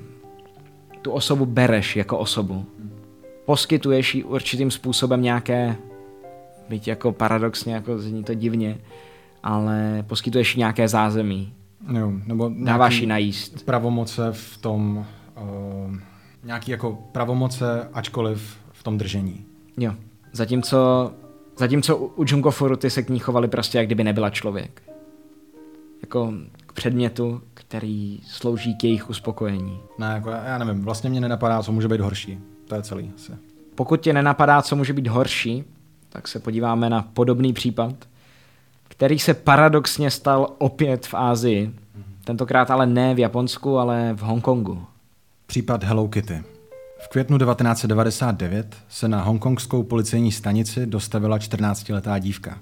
[1.03, 2.67] tu osobu bereš jako osobu.
[3.45, 5.77] Poskytuješ jí určitým způsobem nějaké,
[6.69, 8.79] byť jako paradoxně, jako zní to divně,
[9.43, 11.53] ale poskytuješ nějaké zázemí.
[11.93, 13.65] Jo, nebo Dáváš jí najíst.
[13.65, 15.07] Pravomoce v tom,
[15.87, 15.97] uh,
[16.45, 19.45] nějaký jako pravomoce, ačkoliv v tom držení.
[19.77, 19.95] Jo.
[20.33, 21.13] Zatímco,
[21.57, 24.83] zatímco u, u Junko ty se k ní chovali prostě, jak kdyby nebyla člověk.
[26.03, 26.33] Jako
[26.67, 29.81] k předmětu, který slouží k jejich uspokojení.
[29.99, 32.39] Ne, jako já, já nevím, vlastně mě nenapadá, co může být horší.
[32.69, 33.33] To je celý asi.
[33.75, 35.65] Pokud tě nenapadá, co může být horší,
[36.09, 37.95] tak se podíváme na podobný případ,
[38.89, 41.75] který se paradoxně stal opět v Ázii.
[42.25, 44.87] Tentokrát ale ne v Japonsku, ale v Hongkongu.
[45.47, 46.43] Případ Hello Kitty.
[46.99, 52.59] V květnu 1999 se na hongkongskou policejní stanici dostavila 14-letá dívka.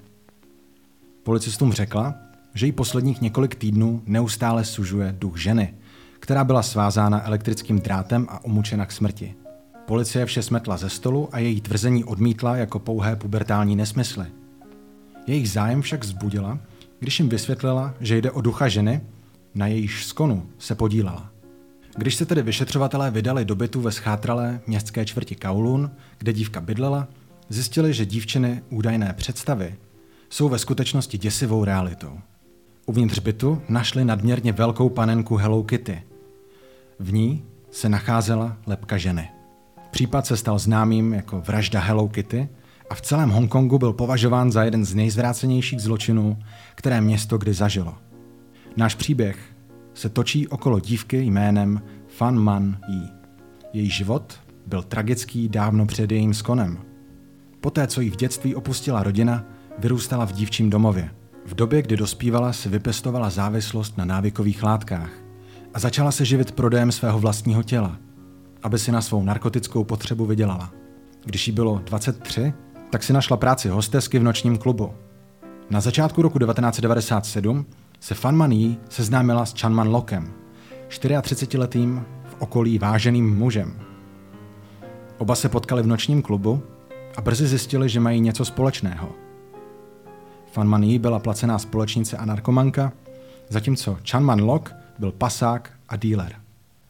[1.22, 2.14] Policistům řekla,
[2.54, 5.74] že jí posledních několik týdnů neustále sužuje duch ženy,
[6.20, 9.34] která byla svázána elektrickým drátem a umučena k smrti.
[9.86, 14.26] Policie vše smetla ze stolu a její tvrzení odmítla jako pouhé pubertální nesmysly.
[15.26, 16.58] Jejich zájem však vzbudila,
[16.98, 19.00] když jim vysvětlila, že jde o ducha ženy,
[19.54, 21.30] na jejíž skonu se podílela.
[21.96, 27.08] Když se tedy vyšetřovatelé vydali do bytu ve schátralé městské čtvrti Kowloon, kde dívka bydlela,
[27.48, 29.74] zjistili, že dívčiny údajné představy
[30.30, 32.18] jsou ve skutečnosti děsivou realitou.
[32.86, 36.02] Uvnitř bytu našli nadměrně velkou panenku Hello Kitty.
[36.98, 39.35] V ní se nacházela lepka ženy.
[39.96, 42.48] Případ se stal známým jako vražda Hello Kitty
[42.90, 46.38] a v celém Hongkongu byl považován za jeden z nejzvrácenějších zločinů,
[46.74, 47.94] které město kdy zažilo.
[48.76, 49.38] Náš příběh
[49.94, 53.02] se točí okolo dívky jménem Fan Man Yi.
[53.72, 56.78] Její život byl tragický dávno před jejím skonem.
[57.60, 59.44] Poté, co ji v dětství opustila rodina,
[59.78, 61.10] vyrůstala v dívčím domově.
[61.46, 65.10] V době, kdy dospívala, si vypestovala závislost na návykových látkách
[65.74, 67.98] a začala se živit prodejem svého vlastního těla,
[68.62, 70.72] aby si na svou narkotickou potřebu vydělala.
[71.24, 72.52] Když jí bylo 23,
[72.90, 74.94] tak si našla práci hostesky v nočním klubu.
[75.70, 77.66] Na začátku roku 1997
[78.00, 80.32] se Fan Man Yi seznámila s Chanman Lokem,
[80.88, 83.80] 34-letým v okolí váženým mužem.
[85.18, 86.62] Oba se potkali v nočním klubu
[87.16, 89.08] a brzy zjistili, že mají něco společného.
[90.52, 92.92] Fan Man Yi byla placená společnice a narkomanka,
[93.48, 96.45] zatímco Chanman Lok byl pasák a dealer.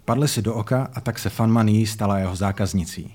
[0.06, 3.14] Padli si do oka a tak se Fan Man Yi stala jeho zákaznicí.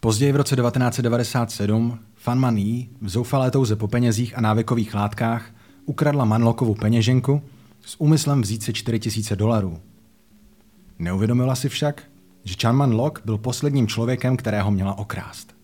[0.00, 5.50] Později v roce 1997 Fan Man Yi v zoufalé touze po penězích a návykových látkách
[5.86, 7.42] ukradla Manlokovu peněženku
[7.80, 9.78] s úmyslem vzít si 4000 dolarů.
[10.98, 12.02] Neuvědomila si však,
[12.44, 15.56] že Chanman Lok byl posledním člověkem, kterého měla okrást.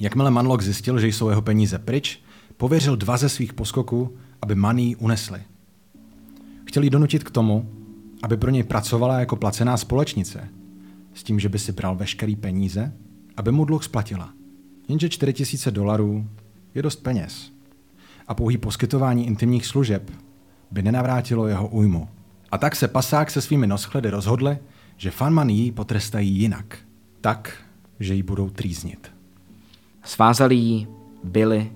[0.00, 2.22] Jakmile Manlok zjistil, že jsou jeho peníze pryč,
[2.56, 5.42] pověřil dva ze svých poskoků, aby Maný unesli.
[6.64, 7.83] Chtěl jí donutit k tomu,
[8.24, 10.48] aby pro něj pracovala jako placená společnice,
[11.14, 12.92] s tím, že by si bral veškerý peníze,
[13.36, 14.32] aby mu dluh splatila.
[14.88, 16.26] Jenže 4000 dolarů
[16.74, 17.52] je dost peněz
[18.26, 20.10] a pouhý poskytování intimních služeb
[20.70, 22.08] by nenavrátilo jeho újmu.
[22.50, 24.58] A tak se pasák se svými noschledy rozhodli,
[24.96, 26.78] že fanman jí potrestají jinak.
[27.20, 27.56] Tak,
[28.00, 29.12] že ji budou trýznit.
[30.04, 30.86] Svázali ji,
[31.24, 31.72] byli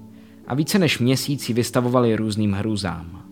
[0.47, 3.23] a více než měsíc ji vystavovali různým hrůzám.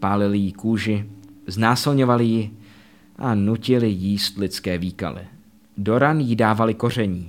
[0.00, 1.06] Pálili jí kůži,
[1.46, 2.50] znásilňovali ji
[3.16, 5.22] a nutili jíst lidské výkaly.
[5.76, 7.28] Do ran jí dávali koření.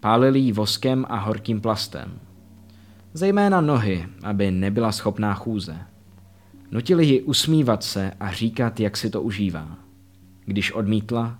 [0.00, 2.10] Pálili ji voskem a horkým plastem.
[3.14, 5.76] Zejména nohy, aby nebyla schopná chůze.
[6.70, 9.76] Nutili ji usmívat se a říkat, jak si to užívá.
[10.44, 11.38] Když odmítla,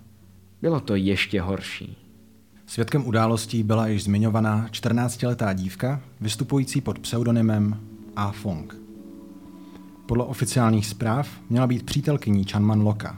[0.61, 1.97] bylo to ještě horší.
[2.65, 7.77] Svědkem událostí byla již zmiňovaná 14-letá dívka, vystupující pod pseudonymem
[8.15, 8.31] A.
[8.31, 8.82] Fong.
[10.05, 13.17] Podle oficiálních zpráv měla být přítelkyní Chanman Loka,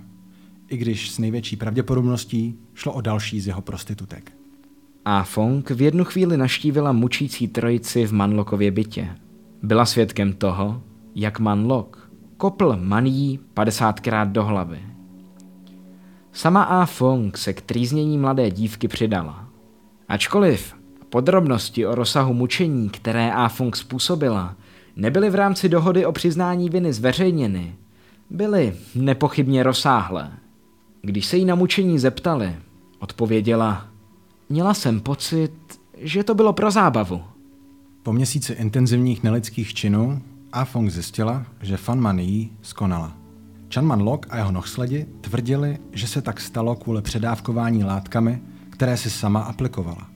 [0.70, 4.32] i když s největší pravděpodobností šlo o další z jeho prostitutek.
[5.06, 9.16] A Fong v jednu chvíli naštívila mučící trojici v Manlokově bytě.
[9.64, 10.82] Byla svědkem toho,
[11.16, 14.80] jak Manlok kopl Maní 50krát do hlavy.
[16.32, 19.48] Sama A Fong se k trýznění mladé dívky přidala.
[20.08, 20.76] Ačkoliv
[21.10, 24.56] podrobnosti o rozsahu mučení, které A Fong způsobila,
[24.96, 27.76] nebyly v rámci dohody o přiznání viny zveřejněny,
[28.30, 30.32] byly nepochybně rozsáhlé.
[31.02, 32.56] Když se jí na mučení zeptali,
[33.00, 33.88] odpověděla,
[34.50, 35.52] měla jsem pocit,
[35.98, 37.24] že to bylo pro zábavu.
[38.04, 43.18] Po měsíci intenzivních nelidských činů A Fong zjistila, že Fan Man Yi skonala.
[43.74, 49.10] Chanman Lok a jeho nohsledi tvrdili, že se tak stalo kvůli předávkování látkami, které si
[49.10, 50.08] sama aplikovala.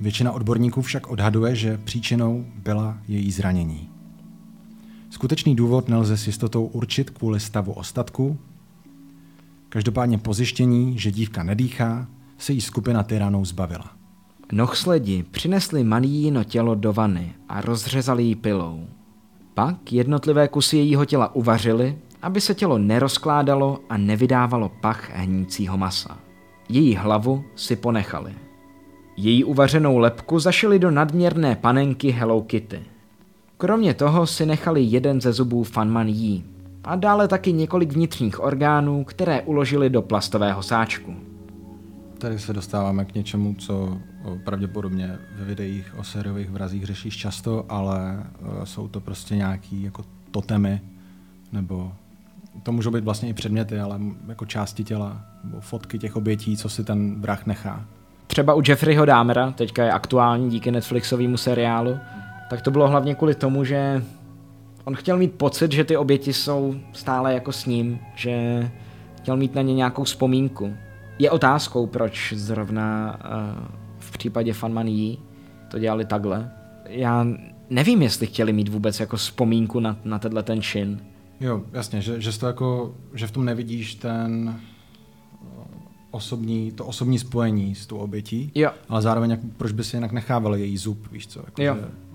[0.00, 3.90] Většina odborníků však odhaduje, že příčinou byla její zranění.
[5.10, 8.38] Skutečný důvod nelze s jistotou určit kvůli stavu ostatků.
[9.68, 12.06] Každopádně po zjištění, že dívka nedýchá,
[12.38, 13.90] se jí skupina tyranů zbavila.
[14.52, 18.86] Nohsledi přinesli Marijino tělo do vany a rozřezali ji pilou.
[19.54, 26.18] Pak jednotlivé kusy jejího těla uvařili, aby se tělo nerozkládalo a nevydávalo pach hnícího masa.
[26.68, 28.34] Její hlavu si ponechali.
[29.16, 32.80] Její uvařenou lepku zašili do nadměrné panenky Hello Kitty.
[33.60, 36.44] Kromě toho si nechali jeden ze zubů Fanman Yi
[36.84, 41.16] a dále taky několik vnitřních orgánů, které uložili do plastového sáčku.
[42.18, 47.66] Tady se dostáváme k něčemu, co o, pravděpodobně ve videích o sériových vrazích řešíš často,
[47.68, 48.24] ale
[48.62, 50.80] o, jsou to prostě nějaký jako totemy,
[51.52, 51.92] nebo
[52.62, 56.68] to můžou být vlastně i předměty, ale jako části těla, nebo fotky těch obětí, co
[56.68, 57.84] si ten vrah nechá.
[58.26, 61.98] Třeba u Jeffreyho Dahmera, teďka je aktuální díky Netflixovému seriálu,
[62.50, 64.04] tak to bylo hlavně kvůli tomu, že
[64.84, 68.70] on chtěl mít pocit, že ty oběti jsou stále jako s ním, že
[69.18, 70.74] chtěl mít na ně nějakou vzpomínku.
[71.18, 73.66] Je otázkou, proč zrovna uh,
[73.98, 75.18] v případě Fanman Yi
[75.70, 76.50] to dělali takhle.
[76.84, 77.26] Já
[77.70, 81.00] nevím, jestli chtěli mít vůbec jako vzpomínku na, na tenhle ten čin.
[81.40, 84.56] Jo, jasně, že, že, to jako, že v tom nevidíš ten
[86.10, 88.70] osobní, to osobní spojení s tou obětí, jo.
[88.88, 91.40] ale zároveň jak, proč by si jinak nechával její zub, víš co?
[91.40, 91.74] Jako, jo.
[91.74, 92.09] Že,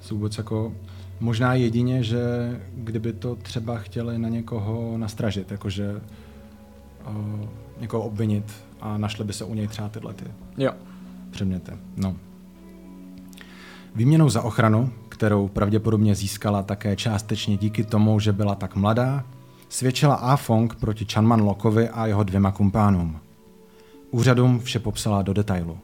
[0.00, 0.72] jsou vůbec jako,
[1.20, 2.20] možná jedině, že
[2.74, 6.00] kdyby to třeba chtěli na někoho nastražit, jakože
[7.08, 7.48] uh,
[7.80, 8.44] někoho obvinit
[8.80, 10.24] a našli by se u něj třeba tyhle ty
[10.58, 10.72] jo.
[11.30, 11.72] předměty.
[11.96, 12.16] No.
[13.94, 19.24] Výměnou za ochranu, kterou pravděpodobně získala také částečně díky tomu, že byla tak mladá,
[19.68, 20.36] svědčila A.
[20.36, 23.20] Fong proti Chanman Lokovi a jeho dvěma kumpánům.
[24.10, 25.78] Úřadům vše popsala do detailu.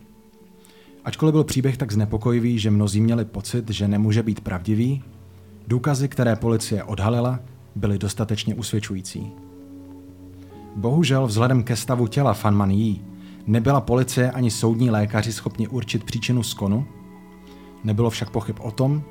[1.06, 5.02] Ačkoliv byl příběh tak znepokojivý, že mnozí měli pocit, že nemůže být pravdivý,
[5.68, 7.40] důkazy, které policie odhalila,
[7.74, 9.32] byly dostatečně usvědčující.
[10.76, 13.00] Bohužel vzhledem ke stavu těla Fanman Yi
[13.46, 16.86] nebyla policie ani soudní lékaři schopni určit příčinu skonu,
[17.84, 19.02] nebylo však pochyb o tom,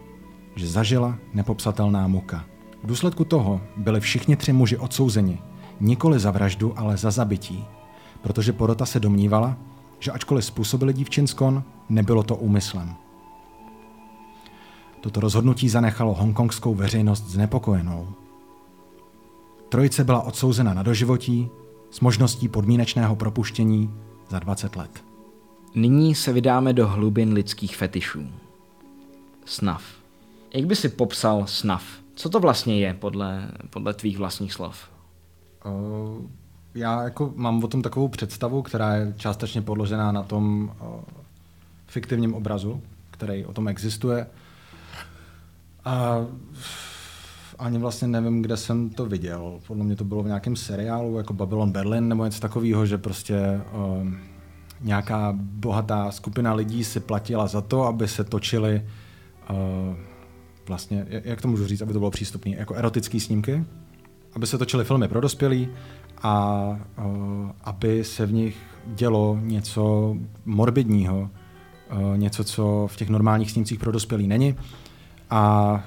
[0.55, 2.45] že zažila nepopsatelná muka.
[2.84, 5.39] V důsledku toho byli všichni tři muži odsouzeni,
[5.79, 7.65] nikoli za vraždu, ale za zabití,
[8.21, 9.58] protože porota se domnívala,
[9.99, 12.95] že ačkoliv způsobili dívčin skon, nebylo to úmyslem.
[15.01, 18.08] Toto rozhodnutí zanechalo hongkongskou veřejnost znepokojenou.
[19.69, 21.49] Trojice byla odsouzena na doživotí
[21.91, 23.93] s možností podmínečného propuštění
[24.29, 25.03] za 20 let.
[25.75, 28.27] Nyní se vydáme do hlubin lidských fetišů.
[29.45, 29.84] Snav.
[30.53, 31.84] Jak by si popsal snav?
[32.15, 34.77] Co to vlastně je podle, podle tvých vlastních slov?
[35.65, 36.25] Uh,
[36.75, 40.88] já jako mám o tom takovou představu, která je částečně podložená na tom uh,
[41.88, 44.27] fiktivním obrazu, který o tom existuje.
[45.85, 46.25] A
[47.59, 49.59] ani vlastně nevím, kde jsem to viděl.
[49.67, 53.61] Podle mě to bylo v nějakém seriálu, jako Babylon Berlin nebo něco takového, že prostě
[53.73, 54.07] uh,
[54.81, 58.85] nějaká bohatá skupina lidí si platila za to, aby se točili
[59.49, 59.95] uh,
[60.67, 63.65] vlastně, jak to můžu říct, aby to bylo přístupné, jako erotické snímky,
[64.33, 65.69] aby se točily filmy pro dospělí
[66.23, 66.78] a
[67.63, 71.30] aby se v nich dělo něco morbidního,
[72.15, 74.56] něco, co v těch normálních snímcích pro dospělí není
[75.30, 75.84] a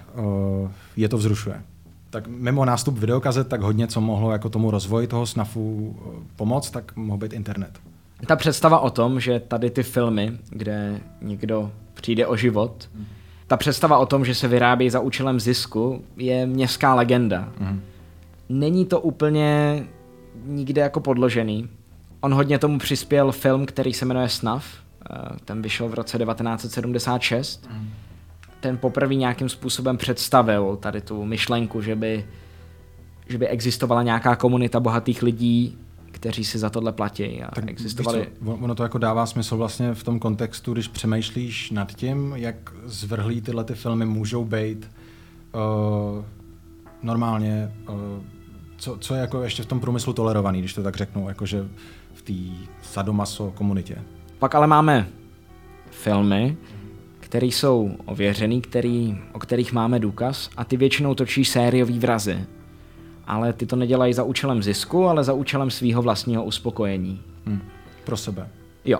[0.96, 1.62] je to vzrušuje.
[2.10, 5.96] Tak mimo nástup videokazet, tak hodně, co mohlo jako tomu rozvoji toho snafu
[6.36, 7.78] pomoct, tak mohl být internet.
[8.26, 13.06] Ta představa o tom, že tady ty filmy, kde někdo přijde o život, hmm
[13.48, 17.48] ta představa o tom, že se vyrábí za účelem zisku, je městská legenda.
[17.60, 17.80] Mm.
[18.48, 19.84] Není to úplně
[20.48, 21.68] nikde jako podložený.
[22.20, 24.64] On hodně tomu přispěl film, který se jmenuje Snuff.
[25.10, 27.68] Eh, ten vyšel v roce 1976.
[27.70, 27.90] Mm.
[28.60, 32.26] Ten poprvé nějakým způsobem představil tady tu myšlenku, že by,
[33.28, 35.78] že by existovala nějaká komunita bohatých lidí,
[36.10, 38.28] kteří si za tohle platí a tak existovali.
[38.44, 42.56] Co, ono to jako dává smysl vlastně v tom kontextu, když přemýšlíš nad tím, jak
[42.84, 44.90] zvrhlý tyhle ty filmy můžou být
[45.54, 46.24] uh,
[47.02, 47.96] normálně, uh,
[48.78, 51.68] co, co je jako ještě v tom průmyslu tolerovaný, když to tak řeknu, jakože
[52.14, 53.96] v té sadomaso komunitě.
[54.38, 55.08] Pak ale máme
[55.90, 56.56] filmy,
[57.20, 62.46] které jsou ověřený, který, o kterých máme důkaz a ty většinou točí sériový vrazy
[63.28, 67.20] ale ty to nedělají za účelem zisku, ale za účelem svého vlastního uspokojení.
[67.46, 67.60] Hmm.
[68.04, 68.48] Pro sebe.
[68.84, 68.98] Jo.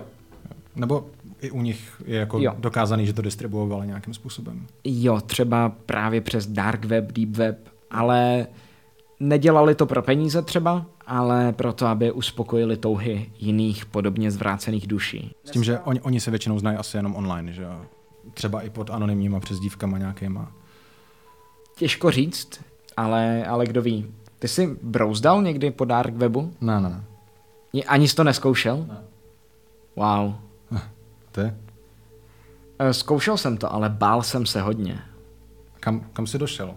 [0.75, 1.07] Nebo
[1.41, 2.55] i u nich je jako jo.
[2.57, 4.67] dokázaný, že to distribuovali nějakým způsobem.
[4.83, 8.47] Jo, třeba právě přes dark web, deep web, ale
[9.19, 15.35] nedělali to pro peníze třeba, ale proto, aby uspokojili touhy jiných podobně zvrácených duší.
[15.43, 17.67] S tím, že oni, oni se většinou znají asi jenom online, že
[18.33, 20.51] třeba i pod anonymníma přezdívkama nějakýma.
[21.75, 22.61] Těžko říct,
[22.97, 24.05] ale, ale kdo ví.
[24.39, 26.53] Ty jsi brouzdal někdy po dark webu?
[26.61, 27.03] Ne, ne, ne.
[27.73, 28.85] Ni- Ani jsi to neskoušel?
[28.89, 28.97] Ne.
[29.95, 30.33] Wow.
[31.31, 31.53] Ty?
[32.79, 34.99] Eh, Zkoušel jsem to, ale bál jsem se hodně.
[35.79, 36.75] Kam, kam jsi došel?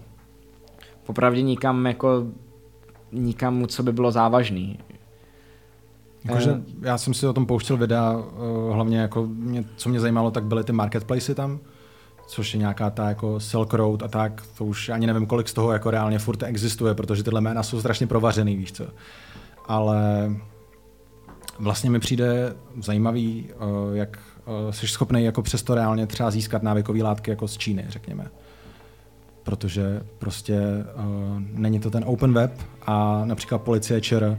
[1.12, 2.26] Popravdě nikam jako
[3.12, 4.78] nikam, co by bylo závažný.
[6.24, 6.62] Jakože Eh.
[6.80, 10.44] já jsem si o tom pouštěl videa, uh, hlavně jako mě, co mě zajímalo, tak
[10.44, 11.58] byly ty marketplacy tam,
[12.26, 15.52] což je nějaká ta jako Silk Road a tak, to už ani nevím, kolik z
[15.52, 18.84] toho jako reálně furt existuje, protože tyhle jména jsou strašně provařený, víš co.
[19.68, 20.30] Ale
[21.58, 24.18] vlastně mi přijde zajímavý, uh, jak
[24.70, 28.30] jsi schopný jako přesto reálně třeba získat návykové látky jako z Číny, řekněme.
[29.42, 30.60] Protože prostě
[30.96, 31.04] uh,
[31.52, 32.52] není to ten open web
[32.86, 34.38] a například policie ČR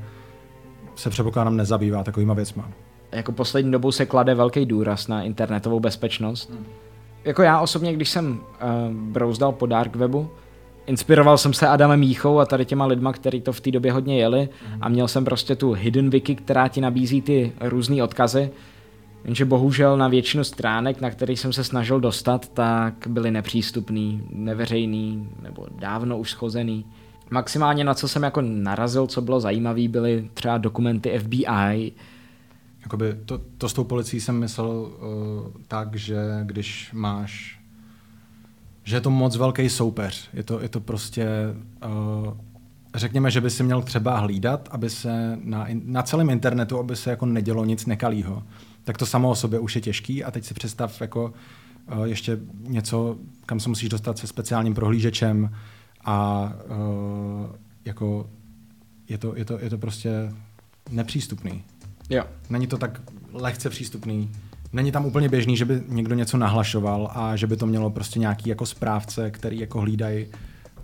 [0.95, 2.70] se předpokládám nezabývá takovýma věcma.
[3.12, 6.51] Jako poslední dobou se klade velký důraz na internetovou bezpečnost.
[7.24, 10.30] Jako já osobně, když jsem uh, brouzdal po dark webu,
[10.86, 14.18] inspiroval jsem se Adamem Jíchou a tady těma lidma, kteří to v té době hodně
[14.20, 14.49] jeli
[14.82, 18.51] a měl jsem prostě tu hidden wiki, která ti nabízí ty různé odkazy,
[19.26, 25.30] jenže bohužel na většinu stránek, na kterých jsem se snažil dostat, tak byly nepřístupný, neveřejný
[25.41, 26.86] nebo dávno už schozený.
[27.30, 31.93] Maximálně na co jsem jako narazil, co bylo zajímavé, byly třeba dokumenty FBI,
[32.84, 34.91] Jakoby to, to s tou policií jsem myslel uh,
[35.67, 37.59] tak, že když máš,
[38.84, 40.30] že je to moc velký soupeř.
[40.34, 41.28] Je to, je to prostě,
[41.86, 42.34] uh,
[42.95, 47.09] řekněme, že by si měl třeba hlídat, aby se na, na celém internetu, aby se
[47.09, 48.43] jako nedělo nic nekalýho.
[48.84, 51.34] Tak to samo o sobě už je těžký a teď si představ jako
[51.97, 55.55] uh, ještě něco, kam se musíš dostat se speciálním prohlížečem
[56.05, 57.55] a uh,
[57.86, 58.29] jako
[59.09, 60.34] je to, je, to, je to prostě
[60.91, 61.63] nepřístupný.
[62.09, 62.23] Jo.
[62.49, 63.01] Není to tak
[63.34, 64.31] lehce přístupný.
[64.73, 68.19] Není tam úplně běžný, že by někdo něco nahlašoval a že by to mělo prostě
[68.19, 70.27] nějaký jako správce, který jako hlídají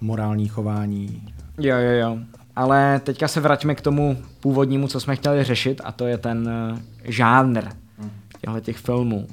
[0.02, 1.34] morální chování.
[1.58, 2.18] Jo, jo, jo.
[2.56, 6.50] Ale teďka se vraťme k tomu původnímu, co jsme chtěli řešit, a to je ten
[6.74, 7.64] uh, žánr
[8.42, 9.28] těchto těch filmů.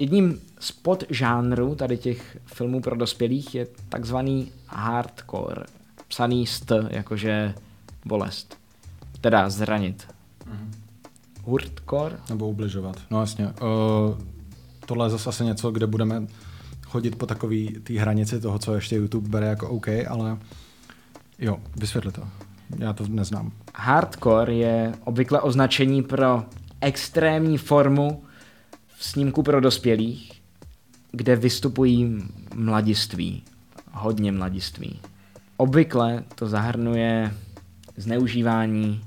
[0.00, 5.62] Jedním z podžánrů tady těch filmů pro dospělých je takzvaný hardcore,
[6.08, 7.54] psaný st, jakože
[8.04, 8.58] bolest.
[9.20, 10.08] Teda zranit.
[11.44, 12.16] Hurtcore?
[12.28, 12.96] Nebo ubližovat.
[13.10, 13.46] No jasně.
[13.46, 13.52] Uh,
[14.86, 16.26] tohle je zase asi něco, kde budeme
[16.86, 20.38] chodit po takové té hranici toho, co ještě YouTube bere jako OK, ale
[21.38, 22.22] jo, vysvětli to.
[22.78, 23.52] Já to neznám.
[23.74, 26.44] Hardcore je obvykle označení pro
[26.80, 28.22] extrémní formu
[29.00, 30.32] snímku pro dospělých,
[31.12, 32.22] kde vystupují
[32.54, 33.42] mladiství,
[33.92, 35.00] hodně mladiství.
[35.56, 37.34] Obvykle to zahrnuje
[37.96, 39.00] zneužívání,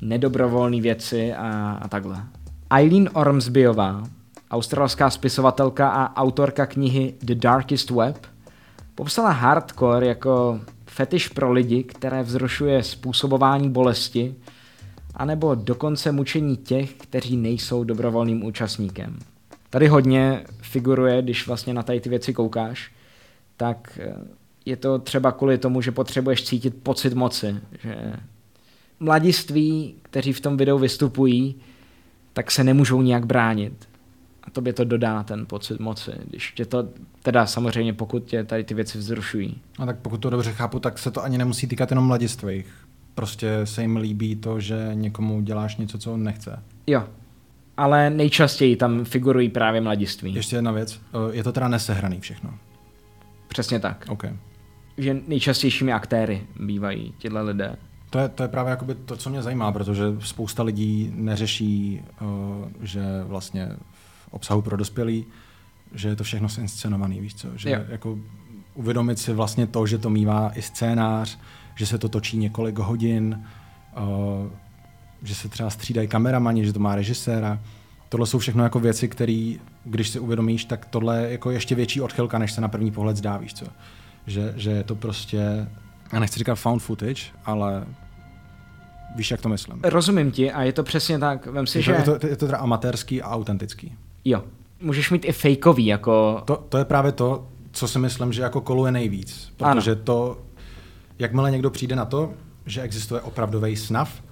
[0.00, 2.24] nedobrovolné věci a, a takhle.
[2.70, 4.02] Eileen Ormsbyová,
[4.50, 8.26] australská spisovatelka a autorka knihy The Darkest Web,
[8.94, 14.34] popsala hardcore jako fetiš pro lidi, které vzrušuje způsobování bolesti,
[15.14, 19.18] anebo dokonce mučení těch, kteří nejsou dobrovolným účastníkem.
[19.74, 22.92] Tady hodně figuruje, když vlastně na tady ty věci koukáš,
[23.56, 24.14] tak eh,
[24.64, 28.12] je to třeba kvůli tomu, že potřebuješ cítit pocit moci, že
[29.00, 31.56] mladiství, kteří v tom videu vystupují,
[32.32, 33.88] tak se nemůžou nijak bránit.
[34.42, 36.88] A tobě to dodá ten pocit moci, když tě to,
[37.22, 39.60] teda samozřejmě pokud tě tady ty věci vzrušují.
[39.78, 42.66] A tak pokud to dobře chápu, tak se to ani nemusí týkat jenom mladistvých.
[43.14, 46.62] Prostě se jim líbí to, že někomu děláš něco, co on nechce.
[46.86, 47.04] Jo,
[47.76, 50.34] ale nejčastěji tam figurují právě mladiství.
[50.34, 51.00] Ještě jedna věc,
[51.30, 52.50] eh, je to teda nesehraný všechno.
[53.48, 54.04] Přesně tak.
[54.08, 54.24] OK.
[54.98, 57.76] Že nejčastějšími aktéry bývají tyhle lidé.
[58.10, 62.28] To je, to je právě jakoby to, co mě zajímá, protože spousta lidí neřeší, uh,
[62.80, 63.68] že vlastně
[64.28, 65.24] v obsahu pro dospělý,
[65.94, 67.48] že je to všechno zinscenovaný, víš co?
[67.56, 67.80] Že Jo.
[67.88, 68.18] jako
[68.74, 71.38] uvědomit si vlastně to, že to mývá i scénář,
[71.74, 73.44] že se to točí několik hodin,
[73.96, 74.50] uh,
[75.22, 77.60] že se třeba střídají kameramani, že to má režiséra.
[78.08, 79.54] Tohle jsou všechno jako věci, které,
[79.84, 83.16] když si uvědomíš, tak tohle je jako ještě větší odchylka, než se na první pohled
[83.16, 83.66] zdá, víš co?
[84.26, 85.68] Že, že je to prostě,
[86.12, 87.86] já nechci říkat found footage, ale
[89.16, 89.80] víš, jak to myslím.
[89.84, 91.46] Rozumím ti a je to přesně tak.
[91.46, 91.92] Vem si, Je to, že...
[91.92, 93.94] je, to, je to teda amatérský a autentický.
[94.24, 94.44] Jo.
[94.80, 96.42] Můžeš mít i fejkový, jako...
[96.44, 99.52] To, to je právě to, co si myslím, že jako koluje nejvíc.
[99.56, 100.00] Protože ano.
[100.04, 100.38] to,
[101.18, 102.32] jakmile někdo přijde na to,
[102.66, 104.22] že existuje opravdový snav,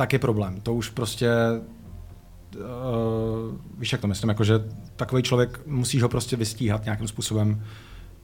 [0.00, 0.60] tak je problém.
[0.60, 1.28] To už prostě,
[2.56, 2.62] uh,
[3.78, 4.54] víš, jak to myslím, jako že
[4.96, 7.64] takový člověk musíš ho prostě vystíhat nějakým způsobem.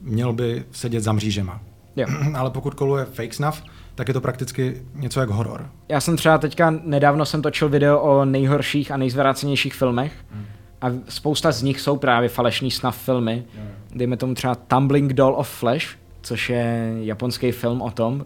[0.01, 1.61] Měl by sedět za mřížema.
[1.95, 2.07] Jo.
[2.35, 3.63] Ale pokud koluje fake snuff,
[3.95, 5.69] tak je to prakticky něco jak horor.
[5.89, 10.45] Já jsem třeba teďka, nedávno jsem točil video o nejhorších a nejzvrácenějších filmech hmm.
[10.81, 13.43] a spousta z nich jsou právě falešný snuff filmy.
[13.55, 13.69] Hmm.
[13.95, 15.87] Dejme tomu třeba Tumbling Doll of Flesh,
[16.21, 18.25] což je japonský film o tom,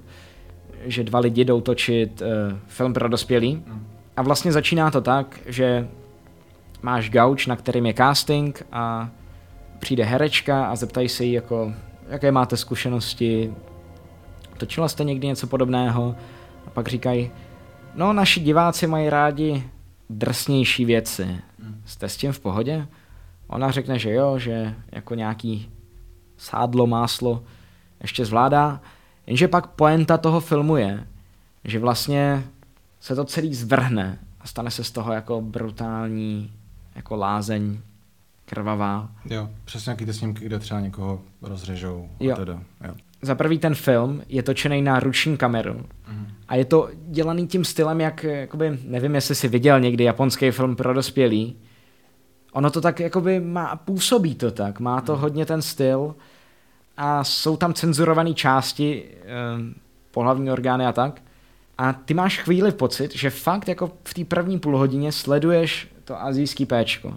[0.83, 2.27] že dva lidi jdou točit uh,
[2.67, 3.63] film pro dospělý.
[4.17, 5.87] A vlastně začíná to tak, že
[6.81, 9.09] máš gauč, na kterým je casting a
[9.79, 11.73] přijde herečka a zeptají se jí, jako,
[12.09, 13.53] jaké máte zkušenosti,
[14.57, 16.15] točila jste někdy něco podobného?
[16.67, 17.31] A pak říkají,
[17.95, 19.63] no naši diváci mají rádi
[20.09, 21.37] drsnější věci.
[21.85, 22.87] Jste s tím v pohodě?
[23.47, 25.69] Ona řekne, že jo, že jako nějaký
[26.37, 27.43] sádlo, máslo
[28.01, 28.81] ještě zvládá,
[29.27, 31.07] jenže pak poenta toho filmu je,
[31.63, 32.43] že vlastně
[32.99, 36.51] se to celý zvrhne a stane se z toho jako brutální
[36.95, 37.79] jako lázeň
[38.45, 39.09] krvavá.
[39.25, 42.09] Jo, přesně nějaký ty snímky, kde třeba někoho rozřežou.
[42.19, 42.33] Jo.
[42.33, 42.53] A teda,
[42.87, 42.93] jo.
[43.21, 46.27] Za prvý ten film je točený na ruční kameru Mhm.
[46.47, 50.75] a je to dělaný tím stylem, jak, jakoby, nevím, jestli jsi viděl někdy japonský film
[50.75, 51.55] pro dospělý,
[52.53, 56.15] ono to tak jakoby má, působí to tak, má to hodně ten styl
[57.03, 59.27] a jsou tam cenzurované části, eh,
[60.11, 61.21] pohlavní orgány a tak.
[61.77, 66.65] A ty máš chvíli pocit, že fakt jako v té první půlhodině sleduješ to azijský
[66.65, 67.13] péčko.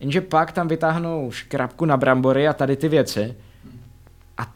[0.00, 3.36] Jenže pak tam vytáhnou škrabku na brambory a tady ty věci
[4.38, 4.52] a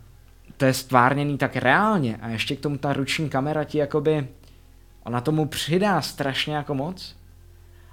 [0.56, 4.28] to je stvárněný tak reálně a ještě k tomu ta ruční kamera ti jakoby,
[5.04, 7.16] ona tomu přidá strašně jako moc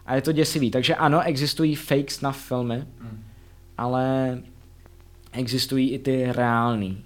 [0.05, 0.71] a je to děsivý.
[0.71, 2.83] Takže ano, existují fake snuff filmy,
[3.77, 4.37] ale
[5.31, 7.03] existují i ty reální.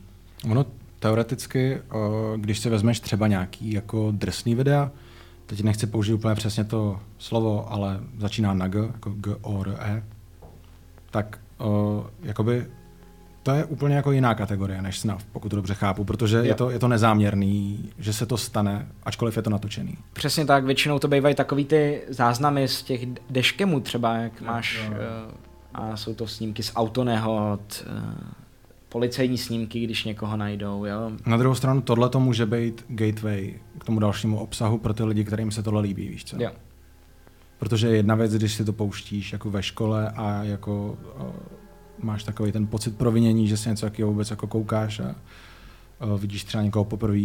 [0.52, 0.66] Ono
[1.00, 4.92] teoreticky, o, když si vezmeš třeba nějaký jako drsný videa,
[5.46, 9.76] teď nechci použít úplně přesně to slovo, ale začíná na G, jako G, O, R,
[9.80, 10.04] E,
[11.12, 12.66] tak o, jakoby
[13.44, 16.56] to je úplně jako jiná kategorie než snuff, pokud to dobře chápu, protože je Jo.
[16.56, 19.98] to, je to nezáměrný, že se to stane, ačkoliv je to natočený.
[20.14, 24.98] Přesně tak, většinou to bývají takový ty záznamy z těch deškemů třeba, jak máš, eh,
[25.74, 28.44] a jsou to snímky z autonehod, eh,
[28.90, 31.12] policejní snímky, když někoho najdou, jo.
[31.26, 35.24] Na druhou stranu tohle to může být gateway k tomu dalšímu obsahu pro ty lidi,
[35.24, 36.44] kterým se tohle líbí, víš co?
[36.44, 36.52] jo.
[37.58, 41.34] Protože je jedna věc, když si to pouštíš jako ve škole a jako o,
[42.00, 45.16] máš takový ten pocit provinění, že si něco takového vůbec jako koukáš a
[46.00, 47.18] o, vidíš třeba někoho poprvé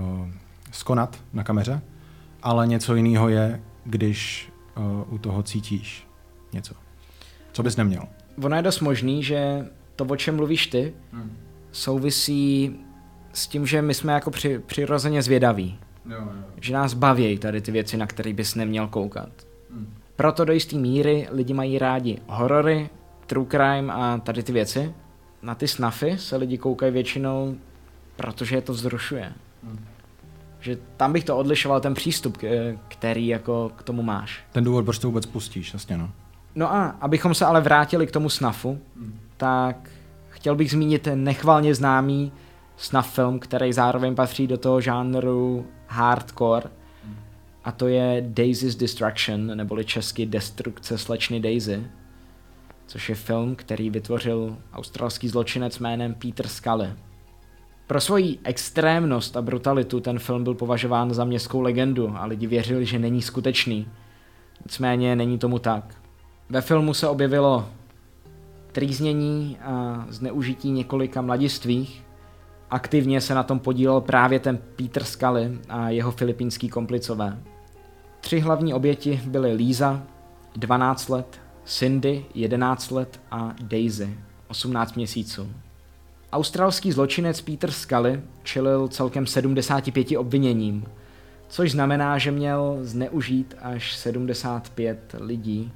[0.00, 0.28] o,
[0.72, 1.80] skonat na kameře,
[2.42, 6.06] ale něco jiného je, když o, u toho cítíš
[6.52, 6.74] něco,
[7.52, 8.02] co bys neměl.
[8.42, 10.94] Ono je dost možný, že to, o čem mluvíš ty,
[11.72, 12.76] souvisí
[13.32, 15.78] s tím, že my jsme jako při, přirozeně zvědaví.
[16.60, 19.28] Že nás baví tady ty věci, na které bys neměl koukat.
[20.16, 22.90] Proto do jisté míry lidi mají rádi horory,
[23.26, 24.94] true crime a tady ty věci.
[25.42, 27.56] Na ty snafy se lidi koukají většinou,
[28.16, 29.32] protože je to vzrušuje.
[30.60, 32.38] Že tam bych to odlišoval ten přístup,
[32.88, 34.44] který jako k tomu máš.
[34.52, 36.10] Ten důvod, proč to vůbec pustíš, jasně no.
[36.54, 38.78] No a abychom se ale vrátili k tomu snafu,
[39.36, 39.90] tak
[40.28, 42.32] chtěl bych zmínit nechvalně známý
[42.76, 46.70] snuff film, který zároveň patří do toho žánru hardcore.
[47.64, 51.86] A to je Daisy's Destruction, neboli česky Destrukce slečny Daisy,
[52.86, 56.92] což je film, který vytvořil australský zločinec jménem Peter Scully.
[57.86, 62.86] Pro svoji extrémnost a brutalitu ten film byl považován za městskou legendu a lidi věřili,
[62.86, 63.88] že není skutečný.
[64.66, 66.01] Nicméně není tomu tak.
[66.50, 67.68] Ve filmu se objevilo
[68.72, 72.04] trýznění a zneužití několika mladistvých.
[72.70, 77.38] Aktivně se na tom podílel právě ten Peter Scully a jeho filipínský komplicové.
[78.20, 80.02] Tři hlavní oběti byly Lisa,
[80.56, 84.18] 12 let, Cindy, 11 let a Daisy,
[84.48, 85.48] 18 měsíců.
[86.32, 90.84] Australský zločinec Peter Scully čelil celkem 75 obviněním,
[91.48, 95.72] což znamená, že měl zneužít až 75 lidí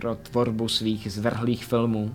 [0.00, 2.14] pro tvorbu svých zvrhlých filmů.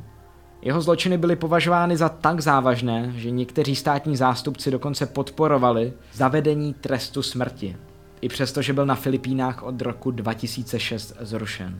[0.61, 7.23] Jeho zločiny byly považovány za tak závažné, že někteří státní zástupci dokonce podporovali zavedení trestu
[7.23, 7.77] smrti,
[8.21, 11.79] i přesto, že byl na Filipínách od roku 2006 zrušen.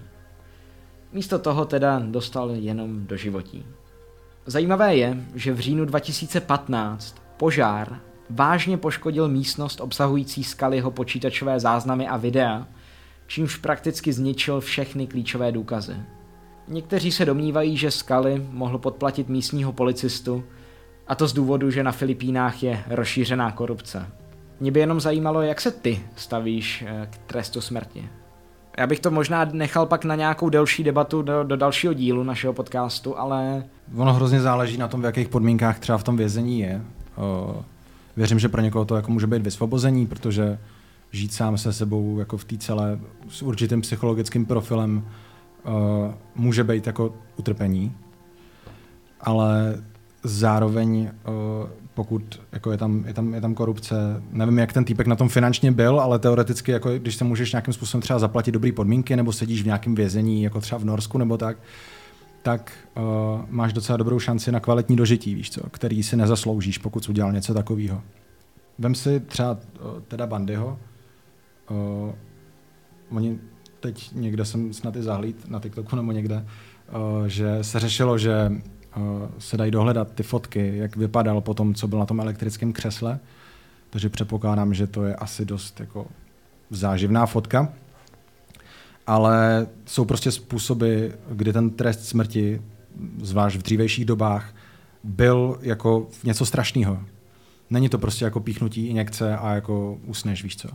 [1.14, 3.66] Místo toho teda dostal jenom do životí.
[4.46, 8.00] Zajímavé je, že v říjnu 2015 požár
[8.30, 12.68] vážně poškodil místnost obsahující Scullyho počítačové záznamy a videa,
[13.34, 15.96] čímž prakticky zničil všechny klíčové důkazy.
[16.68, 20.44] Někteří se domnívají, že Scully mohl podplatit místního policistu,
[21.08, 24.06] a to z důvodu, že na Filipínách je rozšířená korupce.
[24.60, 28.10] Mě by jenom zajímalo, jak se ty stavíš eh, k trestu smrti.
[28.78, 32.54] Já bych to možná nechal pak na nějakou delší debatu do, do dalšího dílu našeho
[32.54, 33.64] podcastu, ale
[33.96, 36.82] Ono hrozně záleží na tom, v jakých podmínkách třeba v tom vězení je.
[38.18, 40.58] Věřím, že pro někoho to jako může být vysvobození, protože
[41.14, 43.00] žít sám se sebou jako v té celé
[43.30, 44.98] s určitým psychologickým profilem
[45.64, 45.74] uh,
[46.36, 47.96] může být jako utrpení.
[49.22, 49.84] Ale
[50.24, 53.96] zároveň, eh, pokud jako je, tam, je, tam, je tam korupce,
[54.32, 57.74] nevím, jak ten týpek na tom finančně byl, ale teoreticky, jako když se můžeš nějakým
[57.74, 61.38] způsobem třeba zaplatit dobrý podmínky, nebo sedíš v nějakém vězení, jako třeba v Norsku nebo
[61.38, 61.58] tak,
[62.42, 63.04] tak uh,
[63.50, 67.32] máš docela dobrou šanci na kvalitní dožití, víš co, který si nezasloužíš, pokud jsi udělal
[67.32, 68.02] něco takového.
[68.80, 70.80] Vem si třeba uh, teda Bandyho,
[71.74, 73.40] uh, oni
[73.80, 76.46] teď někde jsem snad i zahlíd na TikToku nebo někde,
[76.96, 78.52] uh, že se řešilo, že
[78.98, 79.04] uh,
[79.40, 83.20] se dají dohledat ty fotky, jak vypadal po tom, co byl na tom elektrickém křesle,
[83.90, 86.08] takže předpokládám, že to je asi dost jako
[86.70, 87.74] záživná fotka
[89.08, 92.62] ale jsou prostě způsoby, kdy ten trest smrti,
[93.22, 94.56] zvlášť v dřívejších dobách,
[95.04, 97.00] byl jako něco strašného.
[97.70, 100.70] Není to prostě jako píchnutí injekce a jako usneš, víš co.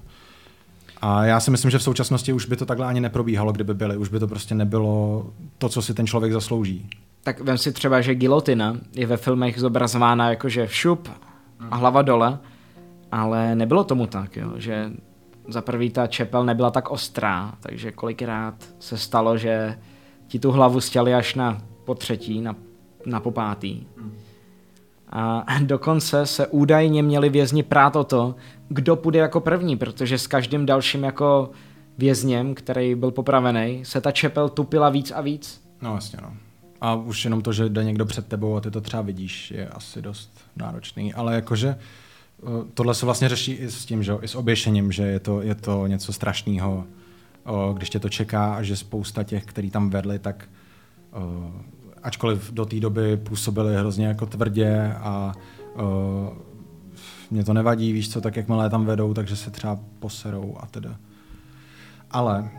[1.03, 3.97] A já si myslím, že v současnosti už by to takhle ani neprobíhalo, kdyby byly.
[3.97, 5.27] Už by to prostě nebylo
[5.59, 6.91] to, co si ten člověk zaslouží.
[7.23, 11.09] Tak vem si třeba, že gilotina je ve filmech zobrazována jako, že všup
[11.71, 12.39] a hlava dole,
[13.13, 14.91] ale nebylo tomu tak, jo, že
[15.49, 19.79] za prvý ta čepel nebyla tak ostrá, takže kolikrát se stalo, že
[20.27, 22.57] ti tu hlavu stěli až na po třetí, na,
[23.07, 23.87] na popátý.
[25.11, 28.35] A dokonce se údajně měli vězni prát o to,
[28.69, 31.51] kdo půjde jako první, protože s každým dalším jako
[31.99, 35.63] vězněm, který byl popravený, se ta čepel tupila víc a víc.
[35.83, 36.33] No jasně no.
[36.81, 39.69] A už jenom to, že jde někdo před tebou a ty to třeba vidíš, je
[39.69, 41.15] asi dost náročný.
[41.15, 41.77] Ale jakože
[42.43, 45.43] Eh, tohle se vlastně řeší i s tím, že, i s oběšením, že je to,
[45.43, 46.85] je to něco strašného,
[47.73, 50.49] když tě to čeká a že spousta těch, který tam vedli, tak
[52.03, 55.33] ačkoliv do té doby působili hrozně jako tvrdě a
[57.31, 60.97] mě to nevadí, víš co, tak jakmile tam vedou, takže se třeba poserou a teda.
[62.11, 62.51] Ale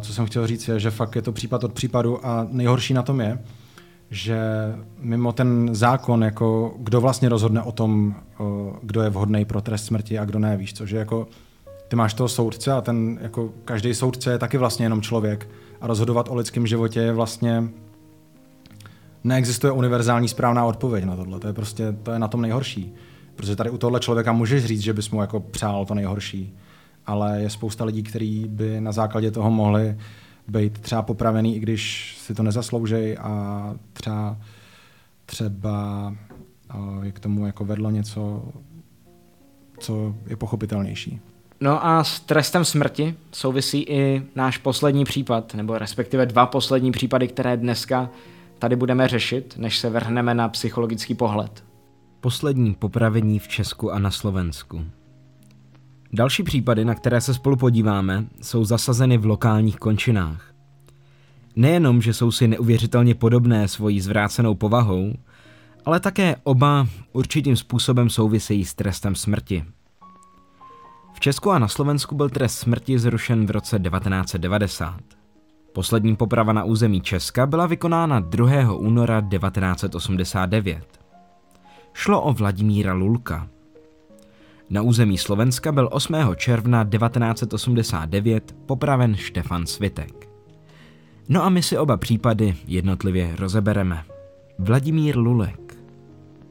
[0.00, 3.02] co jsem chtěl říct je, že fakt je to případ od případu a nejhorší na
[3.02, 3.38] tom je,
[4.10, 4.40] že
[4.98, 8.14] mimo ten zákon, jako kdo vlastně rozhodne o tom,
[8.82, 11.28] kdo je vhodný pro trest smrti a kdo ne, víš co, že jako
[11.88, 15.48] ty máš toho soudce a ten, jako každý soudce je taky vlastně jenom člověk
[15.80, 17.64] a rozhodovat o lidském životě je vlastně
[19.26, 21.40] neexistuje univerzální správná odpověď na tohle.
[21.40, 22.94] To je prostě, to je na tom nejhorší.
[23.36, 26.54] Protože tady u tohle člověka můžeš říct, že bys mu jako přál to nejhorší.
[27.06, 29.96] Ale je spousta lidí, kteří by na základě toho mohli
[30.48, 34.36] být třeba popravený, i když si to nezasloužej a třeba,
[35.26, 36.14] třeba
[37.02, 38.42] je k tomu jako vedlo něco,
[39.78, 41.20] co je pochopitelnější.
[41.60, 47.28] No a s trestem smrti souvisí i náš poslední případ, nebo respektive dva poslední případy,
[47.28, 48.10] které dneska
[48.58, 51.64] tady budeme řešit, než se vrhneme na psychologický pohled.
[52.20, 54.84] Poslední popravení v Česku a na Slovensku.
[56.12, 60.52] Další případy, na které se spolu podíváme, jsou zasazeny v lokálních končinách.
[61.56, 65.12] Nejenom, že jsou si neuvěřitelně podobné svojí zvrácenou povahou,
[65.84, 69.64] ale také oba určitým způsobem souvisejí s trestem smrti.
[71.14, 75.15] V Česku a na Slovensku byl trest smrti zrušen v roce 1990.
[75.76, 78.72] Poslední poprava na území Česka byla vykonána 2.
[78.72, 81.00] února 1989.
[81.92, 83.48] Šlo o Vladimíra Lulka,
[84.70, 86.14] na území Slovenska byl 8.
[86.36, 90.28] června 1989 popraven Štefan Svitek.
[91.28, 94.04] No a my si oba případy jednotlivě rozebereme.
[94.58, 95.76] Vladimír Lulek.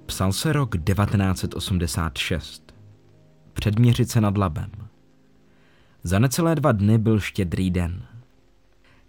[0.06, 2.74] Psal se rok 1986.
[3.54, 4.72] Předměřice nad Labem.
[6.04, 8.02] Za necelé dva dny byl štědrý den.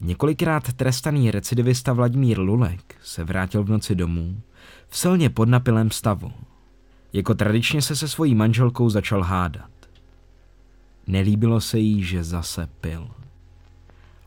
[0.01, 4.40] Několikrát trestaný recidivista Vladimír Lulek se vrátil v noci domů
[4.88, 6.32] v silně podnapilém stavu–
[7.16, 9.70] jako tradičně se se svojí manželkou začal hádat.
[11.07, 13.09] Nelíbilo se jí, že zase pil.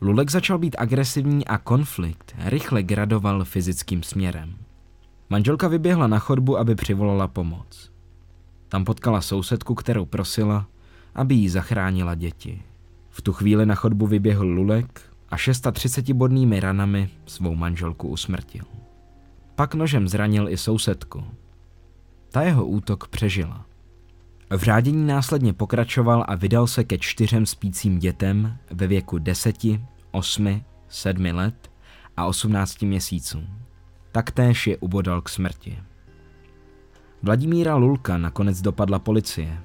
[0.00, 4.54] Lulek začal být agresivní a konflikt rychle gradoval fyzickým směrem.
[5.30, 7.92] Manželka vyběhla na chodbu, aby přivolala pomoc.
[8.68, 10.66] Tam potkala sousedku, kterou prosila,
[11.14, 12.62] aby jí zachránila děti.
[13.10, 18.64] V tu chvíli na chodbu vyběhl Lulek a 630 bodnými ranami svou manželku usmrtil.
[19.54, 21.24] Pak nožem zranil i sousedku,
[22.30, 23.66] ta jeho útok přežila.
[24.50, 29.56] V řádění následně pokračoval a vydal se ke čtyřem spícím dětem ve věku 10,
[30.10, 31.70] 8, 7 let
[32.16, 33.42] a 18 měsíců.
[34.12, 35.78] Taktéž je ubodal k smrti.
[37.22, 39.60] Vladimíra Lulka nakonec dopadla policie.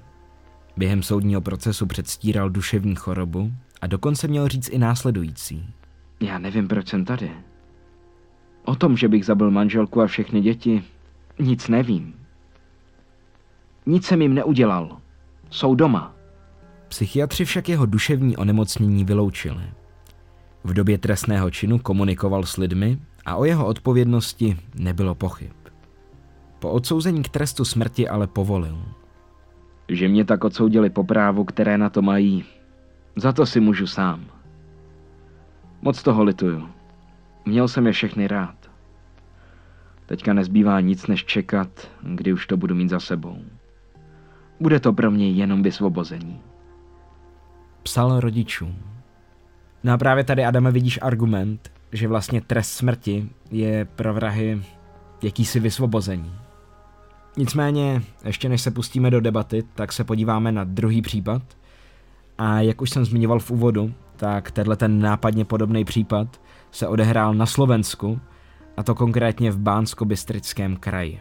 [0.78, 5.66] Během soudního procesu předstíral duševní chorobu a dokonce měl říct i následující.
[6.20, 7.32] Já nevím, proč jsem tady.
[8.66, 10.84] O tom, že bych zabil manželku a všechny děti,
[11.40, 12.14] nic nevím.
[13.86, 14.98] Nic jsem jim neudělal.
[15.50, 16.16] Jsou doma.
[16.88, 19.64] Psychiatři však jeho duševní onemocnění vyloučili.
[20.64, 25.52] V době trestného činu komunikoval s lidmi a o jeho odpovědnosti nebylo pochyb.
[26.60, 28.78] Po odsouzení k trestu smrti ale povolil.
[29.90, 32.44] Že mě tak odsoudili po právu, které na to mají,
[33.16, 34.26] za to si můžu sám.
[35.82, 36.70] Moc toho lituju.
[37.46, 38.56] Měl jsem je všechny rád.
[40.06, 43.38] Teďka nezbývá nic, než čekat, kdy už to budu mít za sebou.
[44.60, 46.42] Bude to pro mě jenom vysvobození.
[47.84, 48.76] Psal rodičům.
[49.84, 54.62] No a právě tady, Adame, vidíš argument, že vlastně trest smrti je pro vrahy
[55.24, 56.36] jakýsi vysvobození.
[57.38, 61.42] Nicméně, ještě než se pustíme do debaty, tak se podíváme na druhý případ.
[62.38, 67.34] A jak už jsem zmiňoval v úvodu, tak tenhle ten nápadně podobný případ se odehrál
[67.34, 68.20] na Slovensku,
[68.78, 71.20] a to konkrétně v Bánsko-Bystrickém kraji.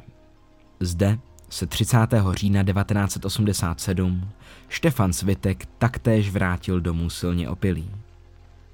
[0.81, 1.99] Zde se 30.
[2.31, 4.29] října 1987
[4.69, 7.91] Štefan Svitek taktéž vrátil domů silně opilý.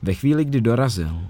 [0.02, 1.20] Ve chvíli, kdy dorazil,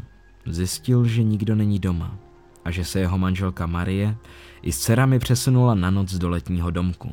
[0.46, 2.18] zjistil, že nikdo není doma
[2.64, 4.16] a že se jeho manželka Marie
[4.62, 7.10] i s dcerami přesunula na noc do letního domku.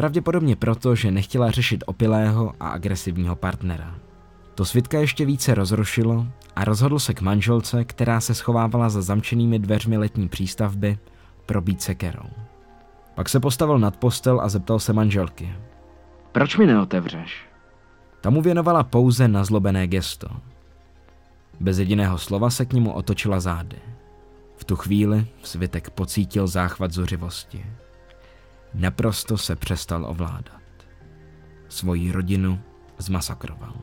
[0.00, 3.94] Pravděpodobně proto, že nechtěla řešit opilého a agresivního partnera.
[4.54, 6.26] To Svitka ještě více rozrušilo
[6.56, 10.98] a rozhodl se k manželce, která se schovávala za zamčenými dveřmi letní přístavby,
[11.46, 12.28] probít sekerou.
[13.14, 15.52] Pak se postavil nad postel a zeptal se manželky.
[16.32, 17.46] Proč mi neotevřeš?
[18.20, 20.28] Ta mu věnovala pouze nazlobené gesto.
[21.60, 23.78] Bez jediného slova se k němu otočila zády.
[24.56, 27.66] V tu chvíli Svitek pocítil záchvat zuřivosti.
[28.74, 30.60] Naprosto se přestal ovládat.
[31.68, 32.58] Svoji rodinu
[32.98, 33.74] zmasakroval.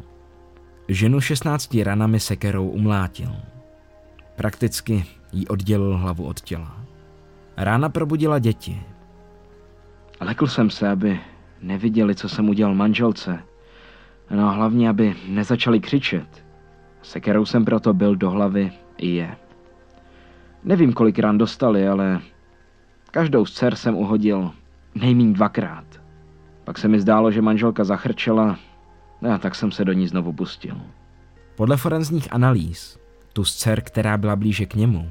[0.88, 3.36] Ženu 16 ranami sekerou umlátil.
[4.36, 6.86] Prakticky jí oddělil hlavu od těla.
[7.58, 8.84] Rána probudila děti.
[10.20, 11.20] Lekl jsem se, aby
[11.62, 13.40] neviděli, co jsem udělal manželce.
[14.32, 16.46] No a hlavně, aby nezačali křičet.
[17.02, 19.38] Sekerou jsem proto byl do hlavy i je.
[20.64, 22.22] Nevím, kolik rán dostali, ale
[23.12, 24.52] každou z dcer jsem uhodil
[25.02, 25.86] nejmíň dvakrát.
[26.64, 28.58] Pak se mi zdálo, že manželka zachrčela
[29.22, 30.82] No a tak jsem se do ní znovu pustil.
[31.56, 33.00] Podle forenzních analýz,
[33.34, 35.10] tu z dcer, která byla blíže k němu,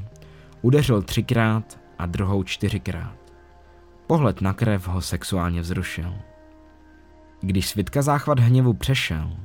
[0.63, 3.17] udeřil třikrát a druhou čtyřikrát.
[4.07, 6.15] Pohled na krev ho sexuálně vzrušil.
[7.41, 9.37] Když svitka záchvat hněvu přešel,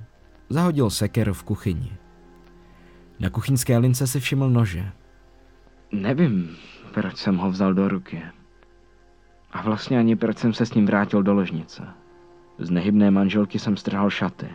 [0.50, 1.92] zahodil sekeru v kuchyni.
[3.20, 4.92] Na kuchyňské lince si všiml nože.
[5.92, 6.58] Nevím,
[6.94, 8.22] proč jsem ho vzal do ruky.
[9.52, 11.88] A vlastně ani proč jsem se s ním vrátil do ložnice.
[12.58, 14.48] Z nehybné manželky jsem strhal šaty.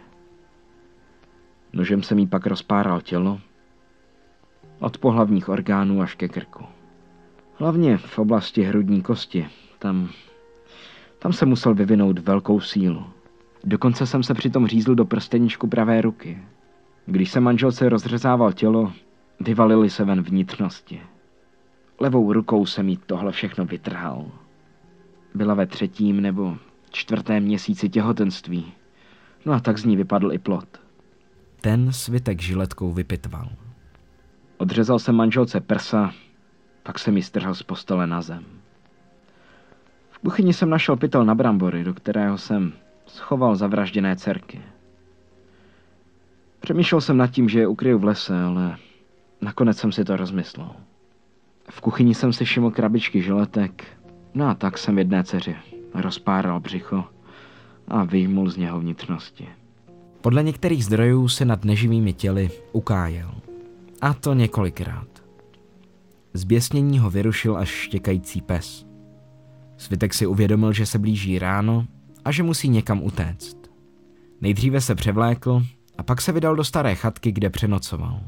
[1.72, 3.40] Nožem jsem jí pak rozpáral tělo,
[4.80, 6.64] od pohlavních orgánů až ke krku.
[7.54, 10.08] Hlavně v oblasti hrudní kosti, tam,
[11.18, 13.04] tam se musel vyvinout velkou sílu.
[13.64, 16.38] Dokonce jsem se přitom řízl do prsteničku pravé ruky.
[17.06, 18.92] Když se manželce rozřezával tělo,
[19.40, 21.00] vyvalily se ven vnitřnosti.
[22.00, 24.26] Levou rukou jsem jí tohle všechno vytrhal.
[25.36, 26.56] Byla ve třetím nebo
[26.90, 28.72] čtvrtém měsíci těhotenství.
[29.44, 30.80] No a tak z ní vypadl i plot.
[31.60, 33.48] Ten svitek žiletkou vypitval.
[34.56, 36.12] Odřezal jsem manželce prsa,
[36.82, 38.44] pak jsem ji strhl z postele na zem.
[40.10, 42.72] V kuchyni jsem našel pytel na brambory, do kterého jsem
[43.06, 44.60] schoval zavražděné dcerky.
[46.60, 48.76] Přemýšlel jsem nad tím, že je ukryju v lese, ale
[49.40, 50.70] nakonec jsem si to rozmyslel.
[51.70, 53.95] V kuchyni jsem si všiml krabičky žiletek,
[54.36, 55.56] no a tak jsem jedné dceři
[55.94, 57.04] rozpáral břicho
[57.88, 59.48] a vyjmul z něho vnitřnosti.
[60.20, 63.34] Podle některých zdrojů se nad neživými těly ukájel.
[64.00, 65.08] A to několikrát.
[66.32, 68.86] Zběsnění ho vyrušil až štěkající pes.
[69.76, 71.86] Svitek si uvědomil, že se blíží ráno
[72.24, 73.56] a že musí někam utéct.
[74.40, 75.62] Nejdříve se převlékl
[75.98, 78.20] a pak se vydal do staré chatky, kde přenocoval.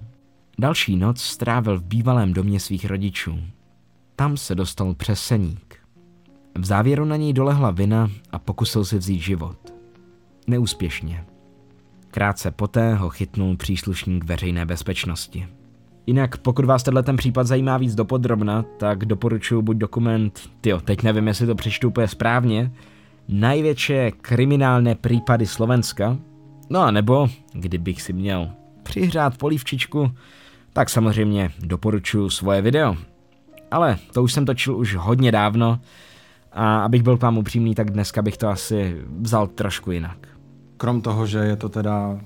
[0.58, 3.38] Další noc strávil v bývalém domě svých rodičů.
[4.16, 5.77] Tam se dostal přes seník.
[6.58, 9.74] V závěru na něj dolehla vina a pokusil si vzít život.
[10.46, 11.24] Neúspěšně.
[12.10, 15.48] Krátce poté ho chytnul příslušník veřejné bezpečnosti.
[16.06, 21.02] Jinak, pokud vás tenhle ten případ zajímá víc dopodrobna, tak doporučuji buď dokument, tyjo, teď
[21.02, 22.72] nevím, jestli to úplně správně,
[23.28, 26.18] Najvětší kriminálné případy Slovenska,
[26.70, 28.50] no a nebo, kdybych si měl
[28.82, 30.10] přihřát polívčičku,
[30.72, 32.96] tak samozřejmě doporučuji svoje video.
[33.70, 35.80] Ale to už jsem točil už hodně dávno,
[36.52, 40.28] a abych byl k vám upřímný, tak dneska bych to asi vzal trošku jinak.
[40.76, 42.18] Krom toho, že je to teda uh,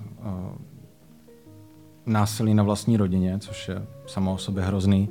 [2.06, 5.08] násilí na vlastní rodině, což je samo o sobě hrozný,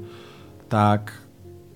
[0.67, 1.13] tak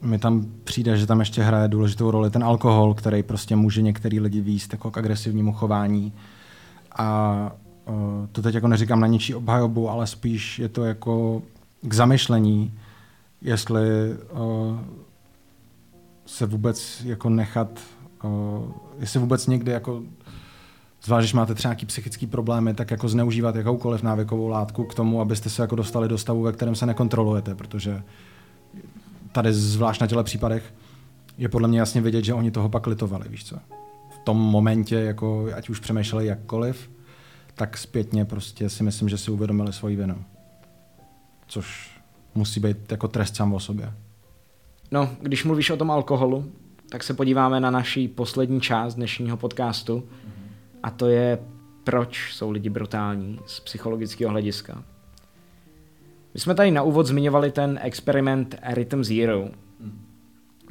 [0.01, 4.19] mi tam přijde, že tam ještě hraje důležitou roli ten alkohol, který prostě může některý
[4.19, 6.13] lidi výst jako k agresivnímu chování.
[6.97, 7.51] A
[7.85, 7.95] uh,
[8.31, 11.41] to teď jako neříkám na ničí obhajobu, ale spíš je to jako
[11.81, 12.73] k zamyšlení,
[13.41, 13.81] jestli
[14.31, 14.79] uh,
[16.25, 17.79] se vůbec jako nechat,
[18.23, 20.03] uh, jestli vůbec někdy jako
[21.03, 25.21] zvlášť, když máte třeba nějaký psychický problémy, tak jako zneužívat jakoukoliv návykovou látku k tomu,
[25.21, 28.03] abyste se jako dostali do stavu, ve kterém se nekontrolujete, protože
[29.31, 30.73] tady zvlášť na těle případech
[31.37, 33.55] je podle mě jasně vidět, že oni toho pak litovali, víš co.
[34.09, 36.91] V tom momentě, jako ať už přemýšleli jakkoliv,
[37.55, 40.25] tak zpětně prostě si myslím, že si uvědomili svoji vinu.
[41.47, 41.99] Což
[42.35, 43.93] musí být jako trest sám o sobě.
[44.91, 46.51] No, když mluvíš o tom alkoholu,
[46.89, 50.09] tak se podíváme na naší poslední část dnešního podcastu
[50.83, 51.39] a to je,
[51.83, 54.83] proč jsou lidi brutální z psychologického hlediska.
[56.33, 59.49] My jsme tady na úvod zmiňovali ten experiment Rhythm Zero.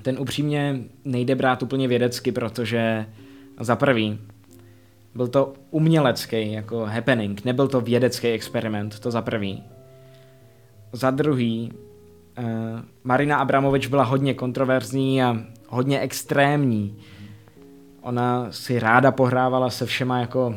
[0.03, 3.07] Ten upřímně nejde brát úplně vědecky, protože
[3.61, 4.19] za prvý
[5.15, 9.63] byl to umělecký jako happening, nebyl to vědecký experiment, to za prvý.
[10.93, 11.94] Za druhý, uh,
[13.05, 15.37] Marina Abramovič byla hodně kontroverzní a
[15.69, 16.99] hodně extrémní.
[18.03, 20.55] Ona si ráda pohrávala se všema jako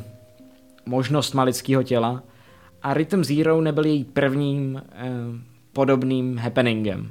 [0.85, 2.23] možnostma lidského těla
[2.83, 4.81] a Rhythm Zero nebyl její prvním uh,
[5.73, 7.09] podobným happeningem.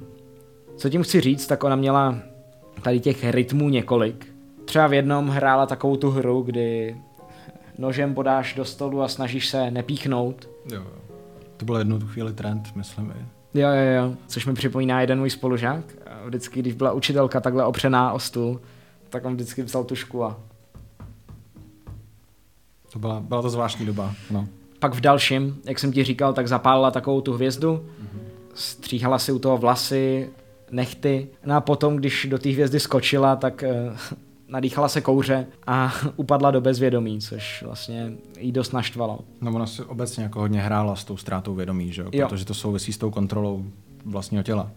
[0.76, 2.18] Co tím chci říct, tak ona měla
[2.82, 4.26] tady těch rytmů několik.
[4.64, 6.96] Třeba v jednom hrála takovou tu hru, kdy
[7.78, 10.48] nožem podáš do stolu a snažíš se nepíchnout.
[10.72, 10.82] Jo.
[11.56, 13.12] To byl jednou tu chvíli trend, myslím.
[13.56, 14.14] Jo, jo, jo.
[14.26, 15.84] Což mi připomíná jeden můj spolužák.
[16.26, 18.60] Vždycky, když byla učitelka takhle opřená o stůl,
[19.10, 20.40] tak on vždycky vzal tušku a...
[22.92, 24.48] To byla, byla to zvláštní doba, no.
[24.78, 28.20] Pak v dalším, jak jsem ti říkal, tak zapálila takovou tu hvězdu, mm-hmm.
[28.54, 30.30] stříhala si u toho vlasy,
[30.70, 33.96] nechty, no a potom, když do té hvězdy skočila, tak uh,
[34.48, 39.18] nadýchala se kouře a upadla do bezvědomí, což vlastně jí dost naštvalo.
[39.40, 42.08] No ona si obecně jako hodně hrála s tou ztrátou vědomí, že jo?
[42.12, 42.28] Jo.
[42.28, 43.64] Protože to souvisí s tou kontrolou
[44.04, 44.70] vlastního těla.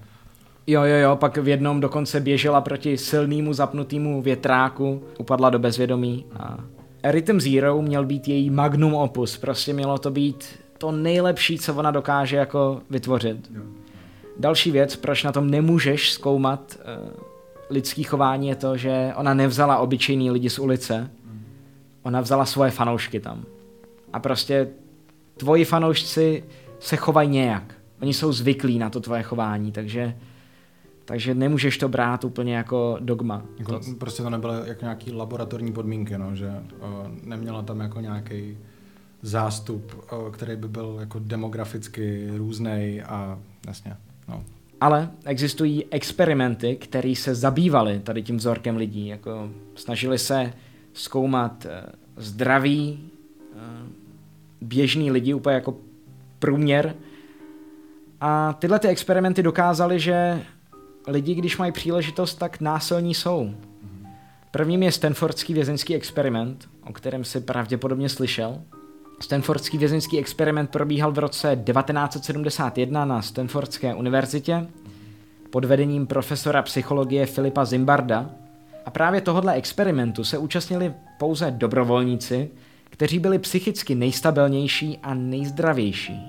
[0.67, 6.25] Jo, jo, jo, pak v jednom dokonce běžela proti silnému zapnutému větráku, upadla do bezvědomí
[6.39, 6.57] a
[7.03, 10.45] Rhythm Zero měl být její magnum opus, prostě mělo to být
[10.77, 13.51] to nejlepší, co ona dokáže jako vytvořit.
[13.55, 13.61] Jo.
[14.39, 17.28] Další věc, proč na tom nemůžeš zkoumat uh,
[17.69, 21.11] lidský chování, je to, že ona nevzala obyčejný lidi z ulice,
[22.03, 23.43] ona vzala svoje fanoušky tam.
[24.13, 24.67] A prostě
[25.37, 26.43] tvoji fanoušci
[26.79, 27.75] se chovají nějak.
[28.01, 30.15] Oni jsou zvyklí na to tvoje chování, takže
[31.09, 33.41] takže nemůžeš to brát úplně jako dogma.
[33.59, 33.85] Jako, to...
[33.99, 38.57] Prostě to nebyly jako nějaký laboratorní podmínky, no, že o, neměla tam jako nějaký
[39.21, 43.97] zástup, o, který by byl jako demograficky různý a jasně,
[44.27, 44.43] no.
[44.81, 49.07] Ale existují experimenty, které se zabývaly tady tím vzorkem lidí.
[49.07, 50.53] Jako snažili se
[50.93, 51.83] zkoumat eh,
[52.17, 53.09] zdraví
[53.41, 53.57] eh,
[54.61, 55.77] běžný lidi, úplně jako
[56.39, 56.95] průměr.
[58.21, 60.41] A tyhle ty experimenty dokázaly, že
[61.07, 63.53] lidi, když mají příležitost, tak násilní jsou.
[64.51, 68.61] Prvním je Stanfordský vězeňský experiment, o kterém si pravděpodobně slyšel.
[69.19, 74.67] Stanfordský vězeňský experiment probíhal v roce 1971 na Stanfordské univerzitě
[75.49, 78.29] pod vedením profesora psychologie Filipa Zimbarda.
[78.85, 82.49] A právě tohohle experimentu se účastnili pouze dobrovolníci,
[82.89, 86.19] kteří byli psychicky nejstabilnější a nejzdravější.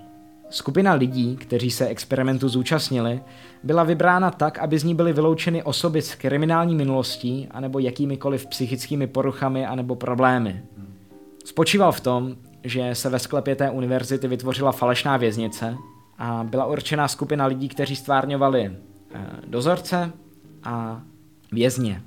[0.51, 3.20] Skupina lidí, kteří se experimentu zúčastnili,
[3.62, 9.07] byla vybrána tak, aby z ní byly vyloučeny osoby s kriminální minulostí anebo jakýmikoliv psychickými
[9.07, 10.62] poruchami anebo problémy.
[11.45, 15.76] Spočíval v tom, že se ve sklepě té univerzity vytvořila falešná věznice
[16.18, 18.70] a byla určená skupina lidí, kteří stvárňovali
[19.14, 20.12] eh, dozorce
[20.64, 21.02] a
[21.52, 22.02] vězně.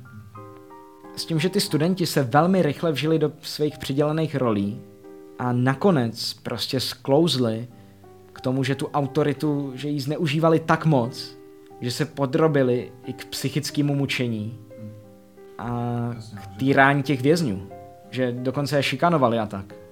[1.15, 4.81] S tím, že ty studenti se velmi rychle vžili do svých přidělených rolí
[5.39, 7.67] a nakonec prostě sklouzli
[8.33, 11.37] k tomu, že tu autoritu, že ji zneužívali tak moc,
[11.81, 14.59] že se podrobili i k psychickému mučení
[15.57, 17.69] a k týrání těch vězňů.
[18.09, 19.82] Že dokonce je šikanovali a tak.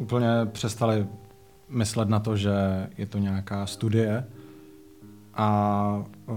[0.00, 1.06] Úplně přestali
[1.68, 2.52] myslet na to, že
[2.98, 4.26] je to nějaká studie
[5.34, 6.36] a uh,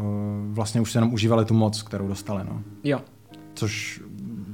[0.49, 2.43] vlastně už se jenom užívali tu moc, kterou dostali.
[2.43, 2.61] No.
[2.83, 3.01] Jo.
[3.53, 4.01] Což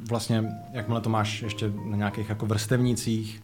[0.10, 3.43] vlastně, jakmile to máš ještě na nějakých jako vrstevnících,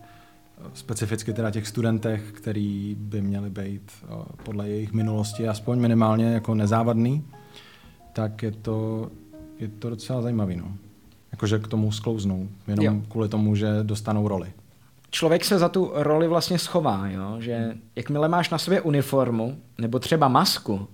[0.73, 6.55] specificky teda těch studentech, který by měli být uh, podle jejich minulosti aspoň minimálně jako
[6.55, 7.25] nezávadný,
[8.13, 9.09] tak je to,
[9.59, 10.55] je to docela zajímavý.
[10.55, 10.73] No.
[11.31, 13.01] Jakože k tomu sklouznou, jenom jo.
[13.09, 14.53] kvůli tomu, že dostanou roli.
[15.09, 17.35] Člověk se za tu roli vlastně schová, jo?
[17.39, 20.87] že jakmile máš na sobě uniformu nebo třeba masku,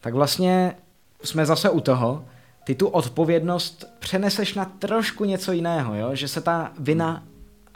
[0.00, 0.76] tak vlastně
[1.24, 2.24] jsme zase u toho,
[2.64, 6.14] ty tu odpovědnost přeneseš na trošku něco jiného, jo?
[6.14, 7.24] že se ta vina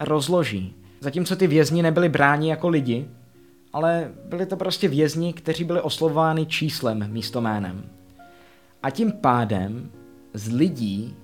[0.01, 0.75] rozloží.
[1.01, 3.09] Zatímco ty vězni nebyli bráni jako lidi,
[3.73, 7.91] ale byli to prostě vězni, kteří byli oslovováni číslem místo jménem.
[8.83, 9.91] A tím pádem
[10.35, 11.17] z lidí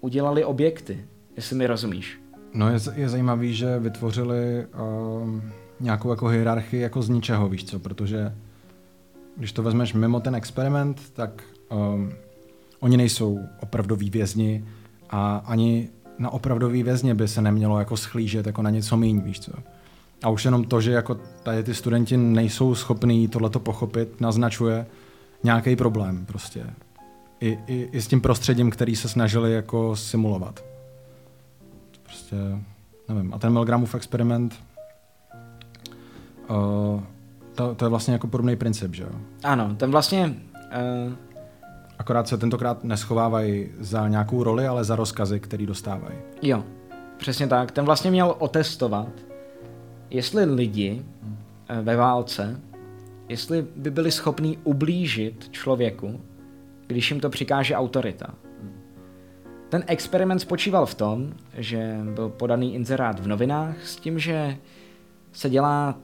[0.00, 1.06] udělali objekty,
[1.36, 2.25] jestli mi rozumíš.
[2.56, 5.42] No je, je zajímavý, že vytvořili um,
[5.80, 8.34] nějakou jako hierarchii jako z ničeho, víš co, protože
[9.36, 12.12] když to vezmeš mimo ten experiment, tak um,
[12.80, 14.64] oni nejsou opravdoví vězni
[15.10, 15.88] a ani
[16.18, 19.52] na opravdový vězně by se nemělo jako schlížet jako na něco méně, víš co.
[20.22, 24.86] A už jenom to, že jako tady ty studenti nejsou schopní tohleto pochopit, naznačuje
[25.44, 26.66] nějaký problém prostě.
[27.40, 30.75] I, i, I s tím prostředím, který se snažili jako simulovat.
[32.16, 32.36] Prostě,
[33.08, 33.34] nevím.
[33.34, 34.54] A ten Milgramův experiment,
[36.48, 37.02] uh,
[37.54, 39.08] to, to je vlastně jako podobný princip, že jo?
[39.44, 40.34] Ano, ten vlastně...
[41.06, 41.12] Uh...
[41.98, 46.18] Akorát se tentokrát neschovávají za nějakou roli, ale za rozkazy, který dostávají.
[46.42, 46.64] Jo,
[47.16, 47.70] přesně tak.
[47.70, 49.08] Ten vlastně měl otestovat,
[50.10, 52.60] jestli lidi uh, ve válce,
[53.28, 56.20] jestli by byli schopní ublížit člověku,
[56.86, 58.34] když jim to přikáže autorita.
[59.68, 64.56] Ten experiment spočíval v tom, že byl podaný inzerát v novinách s tím, že
[65.32, 65.94] se dělá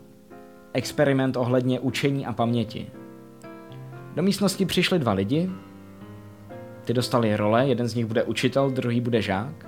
[0.73, 2.91] experiment ohledně učení a paměti.
[4.15, 5.51] Do místnosti přišli dva lidi,
[6.85, 9.67] ty dostali role, jeden z nich bude učitel, druhý bude žák.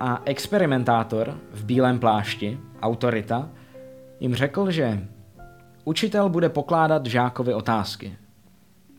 [0.00, 3.50] A experimentátor v bílém plášti, autorita,
[4.20, 5.08] jim řekl, že
[5.84, 8.16] učitel bude pokládat žákovi otázky.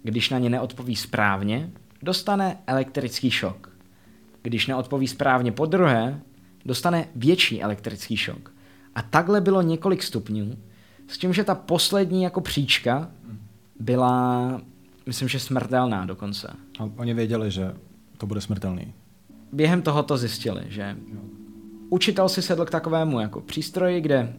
[0.03, 1.69] Když na ně neodpoví správně,
[2.03, 3.69] dostane elektrický šok.
[4.41, 6.21] Když neodpoví správně po druhé,
[6.65, 8.51] dostane větší elektrický šok.
[8.95, 10.57] A takhle bylo několik stupňů,
[11.07, 13.09] s tím, že ta poslední jako příčka
[13.79, 14.61] byla,
[15.05, 16.53] myslím, že smrtelná dokonce.
[16.79, 17.73] A oni věděli, že
[18.17, 18.93] to bude smrtelný.
[19.51, 20.97] Během toho to zjistili, že
[21.89, 24.33] učitel si sedl k takovému jako přístroji, kde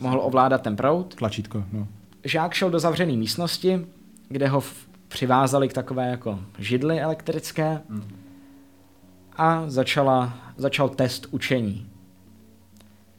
[0.00, 1.14] mohl ovládat ten proud.
[1.14, 1.88] Tlačítko, no.
[2.24, 3.86] Žák šel do zavřené místnosti,
[4.28, 4.62] kde ho
[5.10, 7.80] přivázali k takové jako židli elektrické
[9.36, 11.86] a začala, začal test učení.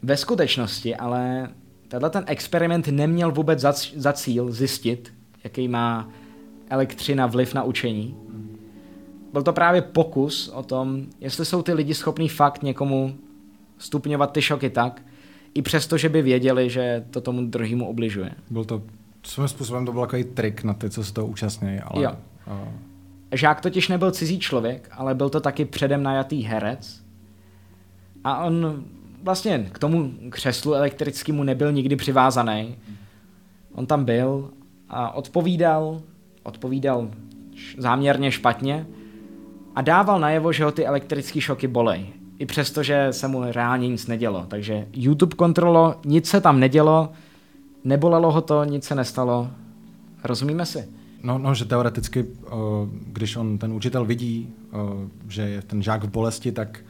[0.02, 1.50] Ve skutečnosti ale
[1.88, 5.12] tenhle ten experiment neměl vůbec za, za cíl zjistit,
[5.44, 6.08] jaký má
[6.70, 8.16] elektřina vliv na učení.
[9.32, 13.16] Byl to právě pokus o tom, jestli jsou ty lidi schopní fakt někomu
[13.78, 15.02] stupňovat ty šoky tak,
[15.54, 18.30] i přesto, že by věděli, že to tomu druhému obližuje.
[18.50, 18.82] Byl to
[19.22, 22.02] svým způsobem to byl takový trik na ty, co se toho účastní, ale...
[22.02, 22.12] Jo.
[23.32, 27.02] Žák totiž nebyl cizí člověk, ale byl to taky předem najatý herec.
[28.24, 28.84] A on
[29.22, 32.76] vlastně k tomu křeslu elektrickému nebyl nikdy přivázaný.
[33.74, 34.50] On tam byl
[34.88, 36.00] a odpovídal,
[36.42, 37.10] odpovídal
[37.78, 38.86] záměrně špatně
[39.74, 42.06] a dával najevo, že ho ty elektrické šoky bolej.
[42.38, 44.46] I přesto, že se mu reálně nic nedělo.
[44.48, 47.12] Takže YouTube kontrolo, nic se tam nedělo,
[47.84, 49.50] nebolelo ho to, nic se nestalo.
[50.24, 50.88] Rozumíme si?
[51.22, 52.26] No, no že teoreticky,
[52.90, 54.54] když on, ten učitel vidí,
[55.28, 56.80] že je ten žák v bolesti, tak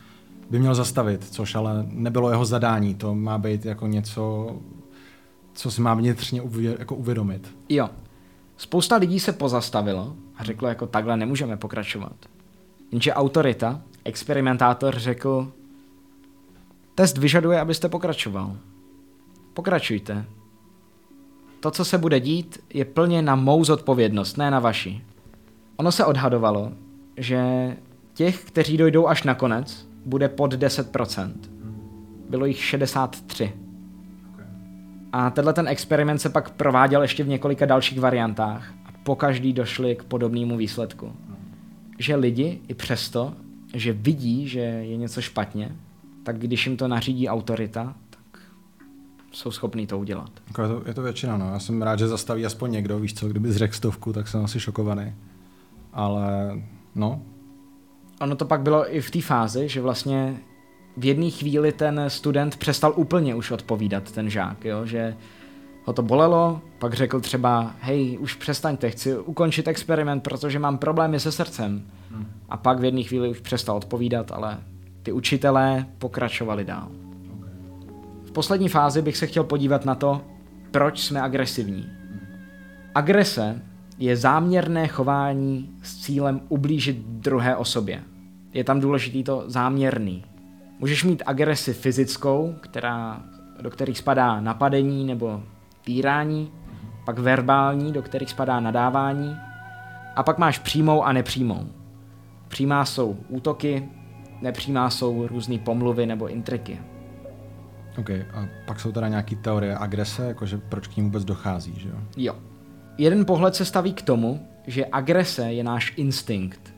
[0.51, 2.95] by měl zastavit, což ale nebylo jeho zadání.
[2.95, 4.57] To má být jako něco,
[5.53, 7.55] co si má vnitřně uvě, jako uvědomit.
[7.68, 7.90] Jo.
[8.57, 12.16] Spousta lidí se pozastavilo a řeklo jako takhle nemůžeme pokračovat.
[12.93, 15.53] Jenže autorita, experimentátor řekl,
[16.95, 18.57] test vyžaduje, abyste pokračoval.
[19.55, 20.24] Pokračujte.
[21.63, 25.03] To, co se bude dít, je plně na mou zodpovědnost, ne na vaši.
[25.77, 26.73] Ono se odhadovalo,
[27.17, 27.43] že
[28.15, 31.33] těch, kteří dojdou až na konec, bude pod 10%.
[32.31, 33.53] Bylo jich 63.
[35.13, 39.53] A tenhle ten experiment se pak prováděl ještě v několika dalších variantách a po každý
[39.53, 41.13] došli k podobnému výsledku.
[41.99, 43.35] Že lidi i přesto,
[43.75, 45.77] že vidí, že je něco špatně,
[46.23, 47.95] tak když jim to nařídí autorita,
[49.33, 50.30] jsou schopní to udělat.
[50.49, 51.51] Jako je, to, je to většina, no.
[51.53, 54.61] Já jsem rád, že zastaví aspoň někdo, víš co, kdyby zřekl stovku, tak jsem asi
[54.61, 55.14] šokovaný.
[55.93, 56.61] Ale
[56.95, 57.22] no,
[58.22, 60.37] ono to pak bylo i v té fázi, že vlastně
[60.97, 64.87] v jedné chvíli ten student přestal úplně už odpovídat, ten žák, jo?
[64.87, 65.16] že
[65.85, 71.20] ho to bolelo, pak řekl třeba, hej, už přestaňte, chci ukončit experiment, protože mám problémy
[71.20, 71.83] se srdcem.
[72.11, 72.26] Hmm.
[72.49, 74.59] A pak v jedné chvíli už přestal odpovídat, ale
[75.03, 76.89] ty učitelé pokračovali dál.
[78.33, 80.20] V poslední fázi bych se chtěl podívat na to,
[80.70, 81.87] proč jsme agresivní.
[82.95, 83.62] Agrese
[83.99, 88.03] je záměrné chování s cílem ublížit druhé osobě
[88.53, 90.24] je tam důležitý to záměrný.
[90.78, 93.22] Můžeš mít agresi fyzickou, která,
[93.61, 95.43] do kterých spadá napadení nebo
[95.85, 96.53] týrání,
[97.05, 99.37] pak verbální, do kterých spadá nadávání,
[100.16, 101.66] a pak máš přímou a nepřímou.
[102.49, 103.89] Přímá jsou útoky,
[104.41, 106.80] nepřímá jsou různé pomluvy nebo intriky.
[107.99, 111.88] OK, a pak jsou teda nějaké teorie agrese, jakože proč k ním vůbec dochází, že
[111.88, 111.97] jo?
[112.16, 112.36] Jo.
[112.99, 116.74] Jeden pohled se staví k tomu, že agrese je náš instinkt,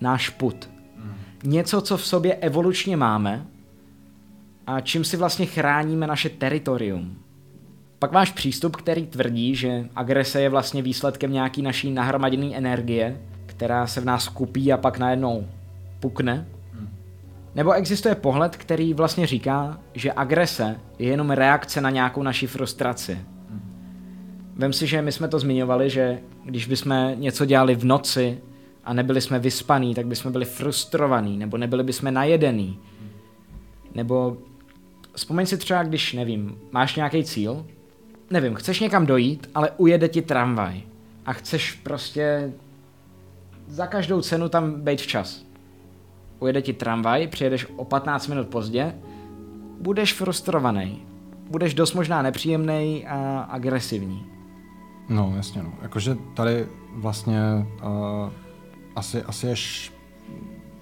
[0.00, 0.70] náš put.
[1.44, 3.46] Něco, co v sobě evolučně máme
[4.66, 7.16] a čím si vlastně chráníme naše teritorium.
[7.98, 13.86] Pak máš přístup, který tvrdí, že agrese je vlastně výsledkem nějaký naší nahromaděné energie, která
[13.86, 15.46] se v nás kupí a pak najednou
[16.00, 16.46] pukne.
[17.54, 23.18] Nebo existuje pohled, který vlastně říká, že agrese je jenom reakce na nějakou naši frustraci.
[24.56, 28.38] Vem si, že my jsme to zmiňovali, že když bychom něco dělali v noci
[28.84, 32.78] a nebyli jsme vyspaný, tak bychom byli frustrovaní, nebo nebyli bychom najedený.
[33.94, 34.36] Nebo
[35.14, 37.66] vzpomeň si třeba, když, nevím, máš nějaký cíl,
[38.30, 40.82] nevím, chceš někam dojít, ale ujede ti tramvaj
[41.26, 42.52] a chceš prostě
[43.66, 45.49] za každou cenu tam být včas.
[46.40, 48.94] Ujede ti tramvaj, přijedeš o 15 minut pozdě,
[49.80, 51.02] budeš frustrovaný,
[51.50, 54.26] budeš dost možná nepříjemný a agresivní.
[55.08, 55.72] No, jasně, no.
[55.82, 57.40] Jakože tady vlastně
[57.82, 58.30] uh,
[58.96, 59.92] asi, asi ješ,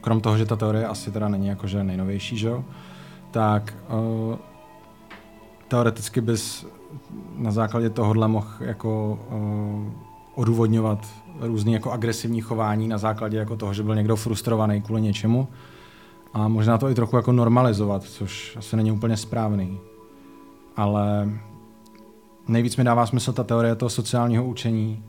[0.00, 2.64] krom toho, že ta teorie asi teda není jakože nejnovější, že jo,
[3.30, 4.36] tak uh,
[5.68, 6.66] teoreticky bys
[7.36, 9.92] na základě tohohle mohl jako uh,
[10.34, 11.06] odůvodňovat
[11.40, 15.48] různý jako agresivní chování na základě jako toho, že byl někdo frustrovaný kvůli něčemu
[16.32, 19.78] a možná to i trochu jako normalizovat, což asi není úplně správný.
[20.76, 21.30] Ale
[22.48, 25.04] nejvíc mi dává smysl ta teorie toho sociálního učení,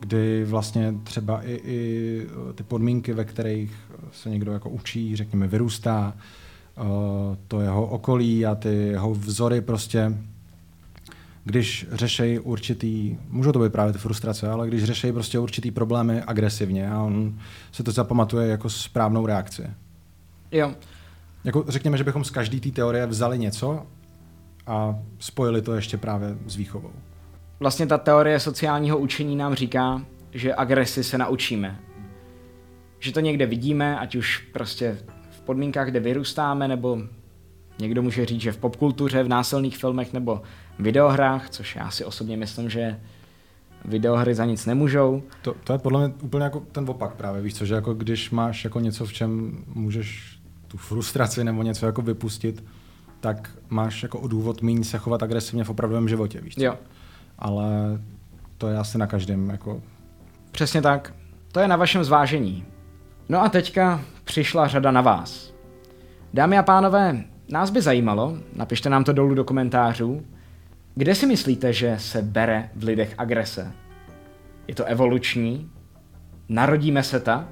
[0.00, 3.76] kdy vlastně třeba i, i ty podmínky, ve kterých
[4.12, 6.14] se někdo jako učí, řekněme, vyrůstá,
[6.80, 6.86] uh,
[7.48, 10.18] to jeho okolí a ty jeho vzory prostě
[11.44, 16.22] když řešejí určitý, můžou to být právě ty frustrace, ale když řešejí prostě určitý problémy
[16.22, 17.38] agresivně a on
[17.72, 19.70] se to zapamatuje jako správnou reakci.
[20.52, 20.74] Jo.
[21.44, 23.86] Jako řekněme, že bychom z každé té teorie vzali něco
[24.66, 26.92] a spojili to ještě právě s výchovou.
[27.60, 31.80] Vlastně ta teorie sociálního učení nám říká, že agresi se naučíme.
[32.98, 34.98] Že to někde vidíme, ať už prostě
[35.30, 36.98] v podmínkách, kde vyrůstáme, nebo
[37.78, 40.42] někdo může říct, že v popkultuře, v násilných filmech nebo
[40.78, 43.00] videohrách, což já si osobně myslím, že
[43.84, 45.22] videohry za nic nemůžou.
[45.42, 48.30] To, to je podle mě úplně jako ten opak právě, víš co, že jako když
[48.30, 52.64] máš jako něco, v čem můžeš tu frustraci nebo něco jako vypustit,
[53.20, 56.64] tak máš jako důvod méně se chovat agresivně v opravdovém životě, víš co?
[56.64, 56.78] Jo.
[57.38, 57.68] Ale
[58.58, 59.82] to je asi na každém jako...
[60.50, 61.14] Přesně tak.
[61.52, 62.64] To je na vašem zvážení.
[63.28, 65.54] No a teďka přišla řada na vás.
[66.34, 70.22] Dámy a pánové, nás by zajímalo, napište nám to dolů do komentářů,
[70.98, 73.72] kde si myslíte, že se bere v lidech agrese?
[74.68, 75.70] Je to evoluční?
[76.48, 77.46] Narodíme se tak?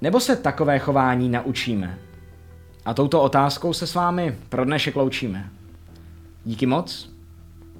[0.00, 1.98] Nebo se takové chování naučíme?
[2.84, 5.50] A touto otázkou se s vámi pro dnešek loučíme.
[6.44, 7.12] Díky moc.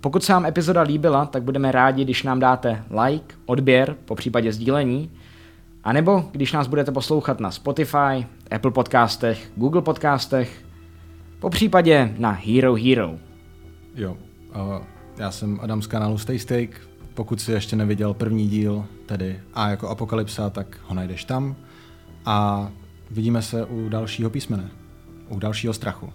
[0.00, 4.52] Pokud se vám epizoda líbila, tak budeme rádi, když nám dáte like, odběr, po případě
[4.52, 5.10] sdílení,
[5.84, 10.64] a nebo když nás budete poslouchat na Spotify, Apple podcastech, Google podcastech,
[11.38, 13.14] po případě na Hero Hero.
[13.94, 14.16] Jo,
[15.18, 16.70] já jsem Adam z kanálu Stay Steak.
[17.14, 21.56] Pokud si ještě neviděl první díl, tedy A jako Apokalypsa, tak ho najdeš tam.
[22.24, 22.68] A
[23.10, 24.70] vidíme se u dalšího písmene,
[25.28, 26.12] u dalšího strachu.